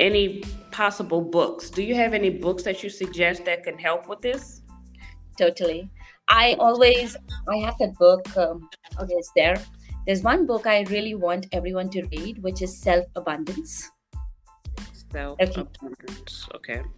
any 0.00 0.42
possible 0.70 1.20
books? 1.20 1.70
Do 1.70 1.82
you 1.82 1.94
have 1.94 2.14
any 2.14 2.30
books 2.30 2.62
that 2.64 2.82
you 2.82 2.90
suggest 2.90 3.44
that 3.44 3.64
can 3.64 3.78
help 3.78 4.08
with 4.08 4.20
this? 4.20 4.62
totally. 5.38 5.90
I 6.28 6.56
always 6.58 7.16
I 7.48 7.56
have 7.58 7.76
that 7.78 7.94
book. 7.98 8.36
Um, 8.36 8.68
okay, 9.00 9.14
it's 9.14 9.32
there. 9.36 9.56
There's 10.06 10.22
one 10.22 10.46
book 10.46 10.66
I 10.66 10.82
really 10.90 11.14
want 11.14 11.46
everyone 11.52 11.90
to 11.90 12.02
read, 12.12 12.42
which 12.42 12.62
is 12.62 12.76
Self 12.76 13.06
Abundance. 13.16 13.90
Self 15.12 15.38
Abundance. 15.40 16.48
Okay. 16.54 16.78
okay. 16.78 16.88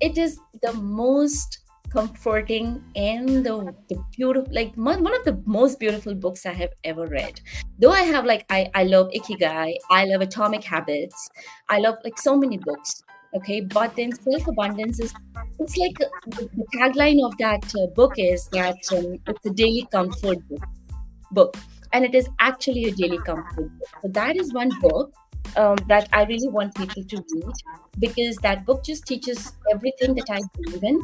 It 0.00 0.18
is 0.18 0.40
the 0.62 0.72
most 0.72 1.61
comforting 1.92 2.82
and 2.96 3.44
the, 3.44 3.74
the 3.88 3.96
beautiful 4.16 4.52
like 4.52 4.74
one, 4.74 5.14
of 5.14 5.24
the 5.24 5.40
most 5.44 5.78
beautiful 5.78 6.14
books 6.14 6.46
i 6.46 6.52
have 6.52 6.70
ever 6.84 7.06
read. 7.06 7.40
Though 7.78 7.90
i 7.90 8.02
have 8.02 8.24
like 8.24 8.44
i, 8.50 8.68
I 8.74 8.84
love 8.84 9.10
ikigai 9.10 9.74
i 9.90 10.04
love 10.04 10.20
atomic 10.20 10.64
habits 10.64 11.28
i 11.68 11.78
love 11.78 11.96
like 12.04 12.18
so 12.18 12.36
many 12.36 12.56
books 12.56 13.02
okay? 13.34 13.60
But 13.60 13.96
then 13.96 14.12
self-abundance 14.12 15.00
is 15.00 15.14
it's 15.58 15.76
like 15.76 16.00
uh, 16.00 16.08
the, 16.26 16.48
the 16.54 16.66
tagline 16.78 17.24
of 17.24 17.36
that 17.38 17.64
uh, 17.74 17.86
book 17.94 18.14
is 18.18 18.46
that 18.52 18.76
um, 18.92 19.18
it's 19.26 19.46
a 19.46 19.50
daily 19.50 19.88
comfort 19.90 20.38
book, 20.48 20.64
book 21.30 21.56
and 21.92 22.04
it 22.04 22.14
is 22.14 22.28
actually 22.40 22.84
a 22.84 22.92
daily 22.92 23.18
comfort 23.18 23.70
book. 23.78 23.88
So 24.02 24.08
that 24.08 24.36
is 24.36 24.52
one 24.52 24.70
book 24.80 25.12
um, 25.56 25.76
that 25.88 26.08
i 26.12 26.24
really 26.24 26.48
want 26.48 26.74
people 26.74 27.02
to 27.04 27.16
read 27.34 27.52
because 27.98 28.36
that 28.36 28.64
book 28.64 28.84
just 28.84 29.06
teaches 29.06 29.52
everything 29.72 30.14
that 30.14 30.30
i 30.30 30.40
believe 30.56 30.82
in 30.82 31.00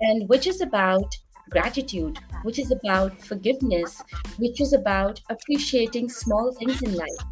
and 0.00 0.28
which 0.28 0.46
is 0.46 0.60
about 0.60 1.16
gratitude, 1.50 2.18
which 2.42 2.58
is 2.58 2.70
about 2.70 3.20
forgiveness, 3.22 4.02
which 4.38 4.60
is 4.60 4.72
about 4.72 5.20
appreciating 5.30 6.08
small 6.08 6.52
things 6.52 6.82
in 6.82 6.94
life. 6.94 7.24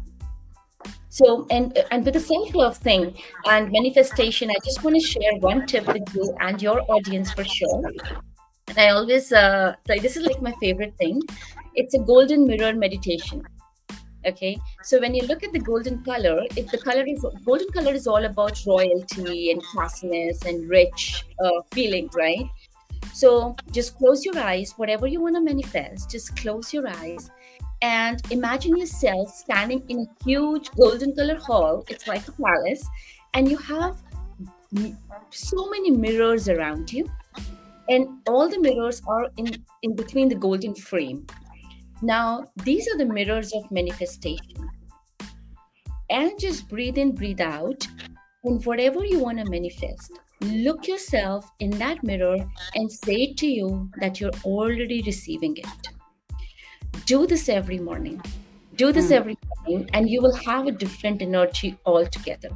So, 1.09 1.47
and 1.49 1.77
and 1.91 2.05
with 2.05 2.13
the 2.13 2.19
self-love 2.19 2.77
thing 2.77 3.17
and 3.45 3.71
manifestation, 3.71 4.51
I 4.51 4.55
just 4.63 4.83
want 4.83 4.95
to 4.95 5.01
share 5.01 5.35
one 5.39 5.65
tip 5.65 5.87
with 5.87 6.03
you 6.13 6.35
and 6.41 6.61
your 6.61 6.81
audience 6.91 7.31
for 7.31 7.43
sure. 7.43 7.91
And 8.67 8.77
I 8.77 8.89
always 8.89 9.31
uh, 9.31 9.75
like 9.87 10.01
this 10.01 10.17
is 10.17 10.25
like 10.25 10.41
my 10.41 10.53
favorite 10.59 10.95
thing. 10.97 11.21
It's 11.75 11.93
a 11.95 11.99
golden 11.99 12.45
mirror 12.45 12.73
meditation. 12.73 13.41
Okay, 14.25 14.59
so 14.83 14.99
when 14.99 15.15
you 15.15 15.25
look 15.25 15.43
at 15.43 15.53
the 15.53 15.59
golden 15.59 16.03
color, 16.03 16.41
if 16.57 16.69
the 16.69 16.77
color 16.77 17.05
is 17.07 17.25
golden 17.45 17.69
color 17.69 17.93
is 17.93 18.07
all 18.07 18.25
about 18.25 18.59
royalty 18.67 19.51
and 19.51 19.63
classiness 19.63 20.45
and 20.45 20.69
rich 20.69 21.23
uh, 21.43 21.61
feeling, 21.71 22.09
right? 22.15 22.45
So 23.13 23.55
just 23.71 23.97
close 23.97 24.23
your 24.25 24.37
eyes, 24.37 24.73
whatever 24.77 25.07
you 25.07 25.21
want 25.21 25.35
to 25.35 25.41
manifest, 25.41 26.11
just 26.11 26.35
close 26.35 26.73
your 26.73 26.87
eyes 26.87 27.31
and 27.81 28.21
imagine 28.31 28.75
yourself 28.75 29.29
standing 29.35 29.83
in 29.89 29.99
a 29.99 30.23
huge 30.23 30.71
golden 30.71 31.15
color 31.15 31.35
hall. 31.35 31.85
It's 31.89 32.07
like 32.07 32.27
a 32.27 32.31
palace, 32.31 32.85
and 33.33 33.49
you 33.49 33.57
have 33.57 33.97
so 35.29 35.69
many 35.69 35.91
mirrors 35.91 36.49
around 36.49 36.91
you, 36.91 37.09
and 37.89 38.07
all 38.27 38.49
the 38.49 38.59
mirrors 38.59 39.01
are 39.07 39.29
in, 39.37 39.63
in 39.83 39.95
between 39.95 40.27
the 40.27 40.35
golden 40.35 40.75
frame. 40.75 41.25
Now, 42.01 42.45
these 42.63 42.87
are 42.87 42.97
the 42.97 43.05
mirrors 43.05 43.53
of 43.53 43.69
manifestation. 43.71 44.69
And 46.09 46.39
just 46.39 46.69
breathe 46.69 46.97
in, 46.97 47.13
breathe 47.13 47.41
out, 47.41 47.87
whatever 48.55 49.05
you 49.05 49.19
want 49.19 49.39
to 49.39 49.49
manifest, 49.49 50.19
look 50.41 50.87
yourself 50.87 51.49
in 51.59 51.71
that 51.71 52.03
mirror 52.03 52.37
and 52.75 52.91
say 52.91 53.33
to 53.33 53.47
you 53.47 53.89
that 53.99 54.19
you're 54.19 54.39
already 54.43 55.01
receiving 55.03 55.57
it. 55.57 55.89
Do 57.05 57.27
this 57.27 57.49
every 57.49 57.79
morning. 57.79 58.21
Do 58.75 58.91
this 58.91 59.07
hmm. 59.07 59.13
every 59.13 59.37
morning, 59.49 59.89
and 59.93 60.09
you 60.09 60.21
will 60.21 60.35
have 60.35 60.67
a 60.67 60.71
different 60.71 61.21
energy 61.21 61.77
altogether. 61.85 62.49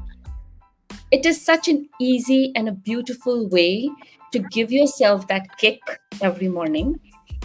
It 1.12 1.26
is 1.26 1.44
such 1.44 1.68
an 1.68 1.90
easy 2.00 2.52
and 2.56 2.70
a 2.70 2.72
beautiful 2.72 3.50
way 3.50 3.90
to 4.32 4.40
give 4.40 4.72
yourself 4.72 5.28
that 5.28 5.58
kick 5.58 5.82
every 6.22 6.48
morning 6.48 7.00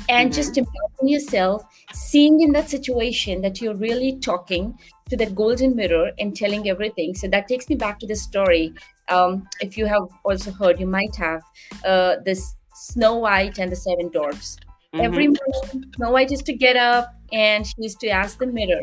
and 0.09 0.31
mm-hmm. 0.31 0.37
just 0.37 0.57
imagine 0.57 1.09
yourself 1.09 1.64
seeing 1.92 2.40
in 2.40 2.53
that 2.53 2.69
situation 2.69 3.40
that 3.42 3.61
you're 3.61 3.77
really 3.77 4.19
talking 4.21 4.79
to 5.09 5.16
that 5.16 5.35
golden 5.35 5.77
mirror 5.77 6.11
and 6.19 6.37
telling 6.37 6.69
everything 6.69 7.14
so 7.14 7.29
that 7.29 7.47
takes 7.49 7.69
me 7.69 7.77
back 7.77 7.99
to 7.99 8.07
the 8.07 8.16
story 8.16 8.75
um, 9.09 9.49
if 9.61 9.77
you 9.79 9.87
have 9.87 10.09
also 10.25 10.51
heard, 10.51 10.81
you 10.81 10.87
might 10.87 11.14
have 11.16 11.42
uh, 11.85 12.16
this 12.25 12.57
Snow 12.75 13.16
White 13.16 13.59
and 13.59 13.71
the 13.71 13.77
Seven 13.77 14.09
Dwarfs. 14.09 14.57
Mm-hmm. 14.95 15.05
Every 15.05 15.27
morning, 15.29 15.92
Snow 15.97 16.11
White 16.11 16.31
used 16.31 16.47
to 16.47 16.53
get 16.53 16.77
up 16.77 17.14
and 17.33 17.66
she 17.66 17.75
used 17.79 18.01
to 18.01 18.09
ask 18.09 18.38
the 18.38 18.47
mirror, 18.47 18.83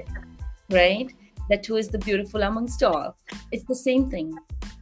right? 0.70 1.12
That 1.50 1.66
who 1.66 1.76
is 1.76 1.90
the 1.90 2.00
beautiful 2.00 2.44
amongst 2.44 2.84
all. 2.84 3.16
It's 3.52 3.66
the 3.66 3.76
same 3.76 4.10
thing 4.10 4.34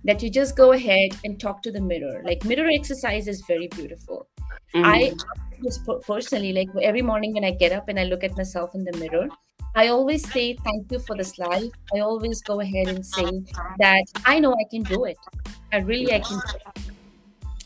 that 0.03 0.21
you 0.21 0.29
just 0.29 0.55
go 0.55 0.71
ahead 0.71 1.11
and 1.23 1.39
talk 1.39 1.61
to 1.63 1.71
the 1.71 1.81
mirror. 1.81 2.21
Like 2.23 2.43
mirror 2.45 2.69
exercise 2.71 3.27
is 3.27 3.41
very 3.47 3.67
beautiful. 3.67 4.27
Mm-hmm. 4.75 4.85
I 4.85 5.13
just 5.63 5.85
personally 6.07 6.53
like 6.53 6.69
every 6.81 7.01
morning 7.01 7.33
when 7.33 7.43
I 7.43 7.51
get 7.51 7.71
up 7.71 7.89
and 7.89 7.99
I 7.99 8.03
look 8.03 8.23
at 8.23 8.35
myself 8.37 8.75
in 8.75 8.83
the 8.83 8.97
mirror, 8.97 9.27
I 9.75 9.87
always 9.87 10.29
say 10.31 10.55
thank 10.63 10.91
you 10.91 10.99
for 10.99 11.15
this 11.15 11.37
life. 11.39 11.71
I 11.95 11.99
always 11.99 12.41
go 12.41 12.59
ahead 12.59 12.87
and 12.87 13.05
say 13.05 13.43
that 13.79 14.03
I 14.25 14.39
know 14.39 14.53
I 14.53 14.65
can 14.69 14.83
do 14.83 15.05
it. 15.05 15.17
I 15.71 15.77
really 15.77 16.13
I 16.13 16.19
can 16.19 16.39
do 16.39 16.57
it. 16.57 16.91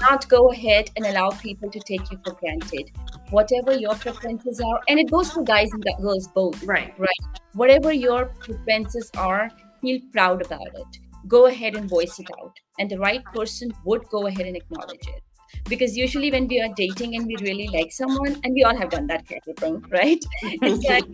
not 0.00 0.28
go 0.28 0.50
ahead 0.50 0.90
and 0.96 1.06
allow 1.06 1.30
people 1.30 1.70
to 1.70 1.80
take 1.80 2.10
you 2.10 2.18
for 2.24 2.34
granted. 2.34 2.90
Whatever 3.30 3.74
your 3.74 3.94
preferences 3.94 4.60
are, 4.60 4.80
and 4.88 4.98
it 4.98 5.10
goes 5.10 5.32
for 5.32 5.42
guys 5.42 5.70
and 5.72 5.84
girls 6.00 6.28
both. 6.28 6.62
Right. 6.62 6.94
Right. 6.98 7.40
Whatever 7.54 7.92
your 7.92 8.26
preferences 8.26 9.10
are, 9.16 9.50
feel 9.80 10.00
proud 10.12 10.44
about 10.44 10.68
it. 10.74 10.98
Go 11.26 11.46
ahead 11.46 11.76
and 11.76 11.88
voice 11.88 12.18
it 12.18 12.28
out. 12.40 12.52
And 12.78 12.90
the 12.90 12.98
right 12.98 13.24
person 13.34 13.72
would 13.84 14.04
go 14.10 14.26
ahead 14.26 14.46
and 14.46 14.56
acknowledge 14.56 15.06
it. 15.08 15.22
Because 15.68 15.96
usually 15.96 16.30
when 16.30 16.46
we 16.48 16.60
are 16.60 16.68
dating 16.76 17.16
and 17.16 17.26
we 17.26 17.36
really 17.36 17.68
like 17.68 17.92
someone 17.92 18.40
and 18.44 18.54
we 18.54 18.64
all 18.64 18.76
have 18.76 18.90
done 18.90 19.06
that 19.06 19.26
kind 19.28 19.40
of 19.48 19.56
thing 19.56 19.84
right? 19.90 20.24
It's 20.42 20.84
like 20.88 21.06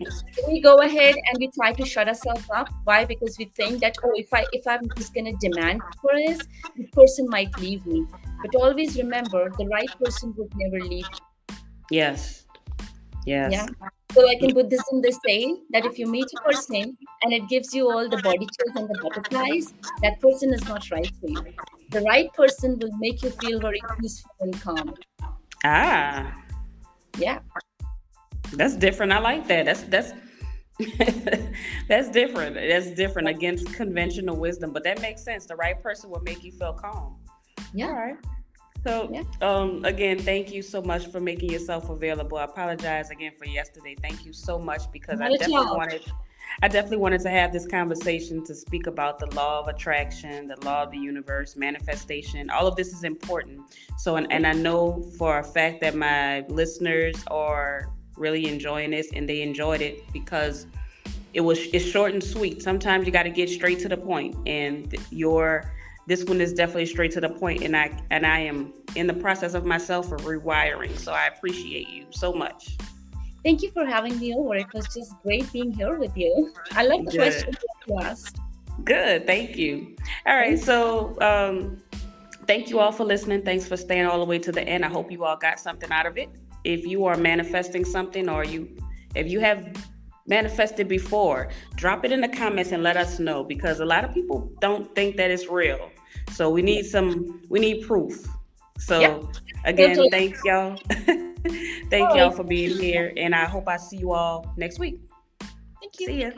we 0.47 0.61
go 0.61 0.77
ahead 0.77 1.15
and 1.15 1.37
we 1.39 1.49
try 1.51 1.73
to 1.73 1.85
shut 1.85 2.07
ourselves 2.07 2.47
up. 2.53 2.69
Why? 2.83 3.05
Because 3.05 3.37
we 3.37 3.45
think 3.45 3.79
that 3.81 3.97
oh 4.03 4.11
if 4.15 4.33
i 4.33 4.45
if 4.51 4.67
i'm 4.67 4.87
just 4.97 5.13
going 5.13 5.25
to 5.25 5.49
demand 5.49 5.81
for 6.01 6.11
this 6.15 6.39
this 6.75 6.89
person 6.91 7.27
might 7.29 7.57
leave 7.59 7.85
me. 7.85 8.05
But 8.41 8.55
always 8.55 8.97
remember 8.97 9.49
the 9.57 9.67
right 9.67 9.89
person 9.99 10.33
would 10.37 10.51
never 10.55 10.83
leave 10.83 11.05
yes. 11.89 12.45
Yes. 13.25 13.51
Yeah. 13.51 13.67
So 14.13 14.27
I 14.27 14.35
can 14.35 14.53
put 14.53 14.69
this 14.69 14.81
in 14.91 15.01
the 15.01 15.11
saying 15.25 15.63
that 15.71 15.85
if 15.85 15.99
you 15.99 16.07
meet 16.07 16.27
a 16.37 16.41
person 16.41 16.97
and 17.23 17.33
it 17.33 17.47
gives 17.49 17.73
you 17.73 17.91
all 17.91 18.07
the 18.09 18.17
body 18.17 18.47
chills 18.55 18.75
and 18.75 18.87
the 18.87 18.97
butterflies, 19.03 19.73
that 20.01 20.19
person 20.21 20.53
is 20.53 20.65
not 20.65 20.89
right 20.91 21.11
for 21.19 21.29
you. 21.29 21.53
The 21.89 22.01
right 22.01 22.31
person 22.33 22.77
will 22.79 22.95
make 22.97 23.23
you 23.23 23.29
feel 23.29 23.59
very 23.59 23.81
peaceful 23.99 24.31
and 24.41 24.61
calm. 24.61 24.93
Ah. 25.63 26.33
Yeah. 27.17 27.39
That's 28.53 28.75
different. 28.75 29.11
I 29.11 29.19
like 29.19 29.47
that. 29.47 29.65
That's 29.65 29.83
that's 29.83 30.13
that's 31.87 32.09
different. 32.09 32.55
That's 32.55 32.91
different 32.91 33.27
against 33.27 33.73
conventional 33.73 34.35
wisdom, 34.35 34.71
but 34.71 34.83
that 34.83 35.01
makes 35.01 35.23
sense. 35.23 35.45
The 35.45 35.55
right 35.55 35.81
person 35.81 36.09
will 36.09 36.21
make 36.21 36.43
you 36.43 36.51
feel 36.51 36.73
calm. 36.73 37.17
Yeah. 37.73 37.87
All 37.87 37.93
right. 37.93 38.17
So, 38.85 39.09
yeah. 39.11 39.23
um, 39.41 39.83
again, 39.85 40.19
thank 40.19 40.53
you 40.53 40.61
so 40.61 40.81
much 40.81 41.07
for 41.07 41.19
making 41.19 41.49
yourself 41.49 41.89
available. 41.89 42.37
I 42.37 42.45
apologize 42.45 43.09
again 43.09 43.33
for 43.37 43.45
yesterday. 43.45 43.95
Thank 44.01 44.25
you 44.25 44.33
so 44.33 44.59
much 44.59 44.89
because 44.91 45.19
Not 45.19 45.31
I 45.31 45.37
definitely 45.37 45.65
job. 45.65 45.77
wanted, 45.77 46.01
I 46.61 46.67
definitely 46.67 46.97
wanted 46.97 47.21
to 47.21 47.29
have 47.29 47.53
this 47.53 47.67
conversation 47.67 48.43
to 48.45 48.55
speak 48.55 48.87
about 48.87 49.19
the 49.19 49.27
law 49.35 49.59
of 49.59 49.67
attraction, 49.67 50.47
the 50.47 50.55
law 50.65 50.83
of 50.83 50.91
the 50.91 50.97
universe, 50.97 51.55
manifestation. 51.55 52.49
All 52.49 52.67
of 52.67 52.75
this 52.75 52.93
is 52.93 53.03
important. 53.03 53.61
So, 53.97 54.15
and, 54.15 54.31
and 54.31 54.47
I 54.47 54.53
know 54.53 55.03
for 55.17 55.39
a 55.39 55.43
fact 55.43 55.81
that 55.81 55.95
my 55.95 56.41
listeners 56.47 57.15
are 57.29 57.91
really 58.15 58.47
enjoying 58.47 58.91
this, 58.91 59.11
and 59.13 59.29
they 59.29 59.41
enjoyed 59.41 59.81
it 59.81 60.01
because 60.11 60.65
it 61.33 61.41
was 61.41 61.59
it's 61.73 61.85
short 61.85 62.13
and 62.13 62.23
sweet. 62.23 62.63
Sometimes 62.63 63.05
you 63.05 63.11
got 63.11 63.23
to 63.23 63.29
get 63.29 63.49
straight 63.49 63.79
to 63.79 63.89
the 63.89 63.97
point, 63.97 64.35
and 64.47 64.95
your 65.11 65.71
this 66.07 66.23
one 66.23 66.39
is 66.39 66.53
definitely 66.53 66.85
straight 66.85 67.11
to 67.11 67.19
the 67.19 67.29
point 67.29 67.61
and 67.63 67.75
i 67.75 67.91
and 68.09 68.25
i 68.25 68.39
am 68.39 68.73
in 68.95 69.05
the 69.07 69.13
process 69.13 69.53
of 69.53 69.65
myself 69.65 70.11
of 70.11 70.21
rewiring 70.21 70.97
so 70.97 71.11
i 71.11 71.27
appreciate 71.27 71.89
you 71.89 72.05
so 72.11 72.31
much 72.31 72.77
thank 73.43 73.61
you 73.61 73.71
for 73.71 73.85
having 73.85 74.17
me 74.19 74.33
over 74.35 74.55
it 74.55 74.71
was 74.73 74.87
just 74.93 75.13
great 75.23 75.51
being 75.51 75.71
here 75.71 75.97
with 75.97 76.15
you 76.15 76.53
i 76.71 76.83
love 76.83 77.05
the 77.05 77.11
good. 77.11 77.17
questions 77.17 77.57
you 77.87 77.99
asked 77.99 78.37
good 78.83 79.25
thank 79.25 79.57
you 79.57 79.95
all 80.25 80.35
right 80.35 80.59
so 80.59 81.19
um 81.21 81.77
thank 82.45 82.69
you 82.69 82.79
all 82.79 82.91
for 82.91 83.05
listening 83.05 83.41
thanks 83.41 83.67
for 83.67 83.77
staying 83.77 84.05
all 84.05 84.19
the 84.19 84.25
way 84.25 84.39
to 84.39 84.51
the 84.51 84.61
end 84.61 84.85
i 84.85 84.89
hope 84.89 85.11
you 85.11 85.23
all 85.23 85.37
got 85.37 85.59
something 85.59 85.91
out 85.91 86.05
of 86.05 86.17
it 86.17 86.29
if 86.63 86.85
you 86.85 87.05
are 87.05 87.17
manifesting 87.17 87.85
something 87.85 88.29
or 88.29 88.43
you 88.43 88.69
if 89.15 89.27
you 89.29 89.39
have 89.39 89.67
manifested 90.27 90.87
before 90.87 91.49
drop 91.75 92.03
it 92.03 92.11
in 92.11 92.21
the 92.21 92.27
comments 92.27 92.71
and 92.71 92.83
let 92.83 92.97
us 92.97 93.19
know 93.19 93.43
because 93.43 93.79
a 93.79 93.85
lot 93.85 94.03
of 94.03 94.13
people 94.13 94.51
don't 94.59 94.93
think 94.93 95.15
that 95.15 95.31
it's 95.31 95.47
real 95.47 95.89
so 96.31 96.49
we 96.49 96.61
need 96.61 96.85
some, 96.85 97.41
we 97.49 97.59
need 97.59 97.85
proof. 97.85 98.27
So 98.79 98.99
yep. 98.99 99.23
again, 99.65 100.09
thank 100.11 100.35
y'all. 100.43 100.77
thank 101.89 102.15
y'all 102.15 102.31
for 102.31 102.43
being 102.43 102.77
here. 102.77 103.13
And 103.17 103.35
I 103.35 103.45
hope 103.45 103.67
I 103.67 103.77
see 103.77 103.97
you 103.97 104.11
all 104.13 104.53
next 104.57 104.79
week. 104.79 104.99
Thank 105.81 105.99
you. 105.99 106.07
See 106.07 106.21
ya. 106.21 106.31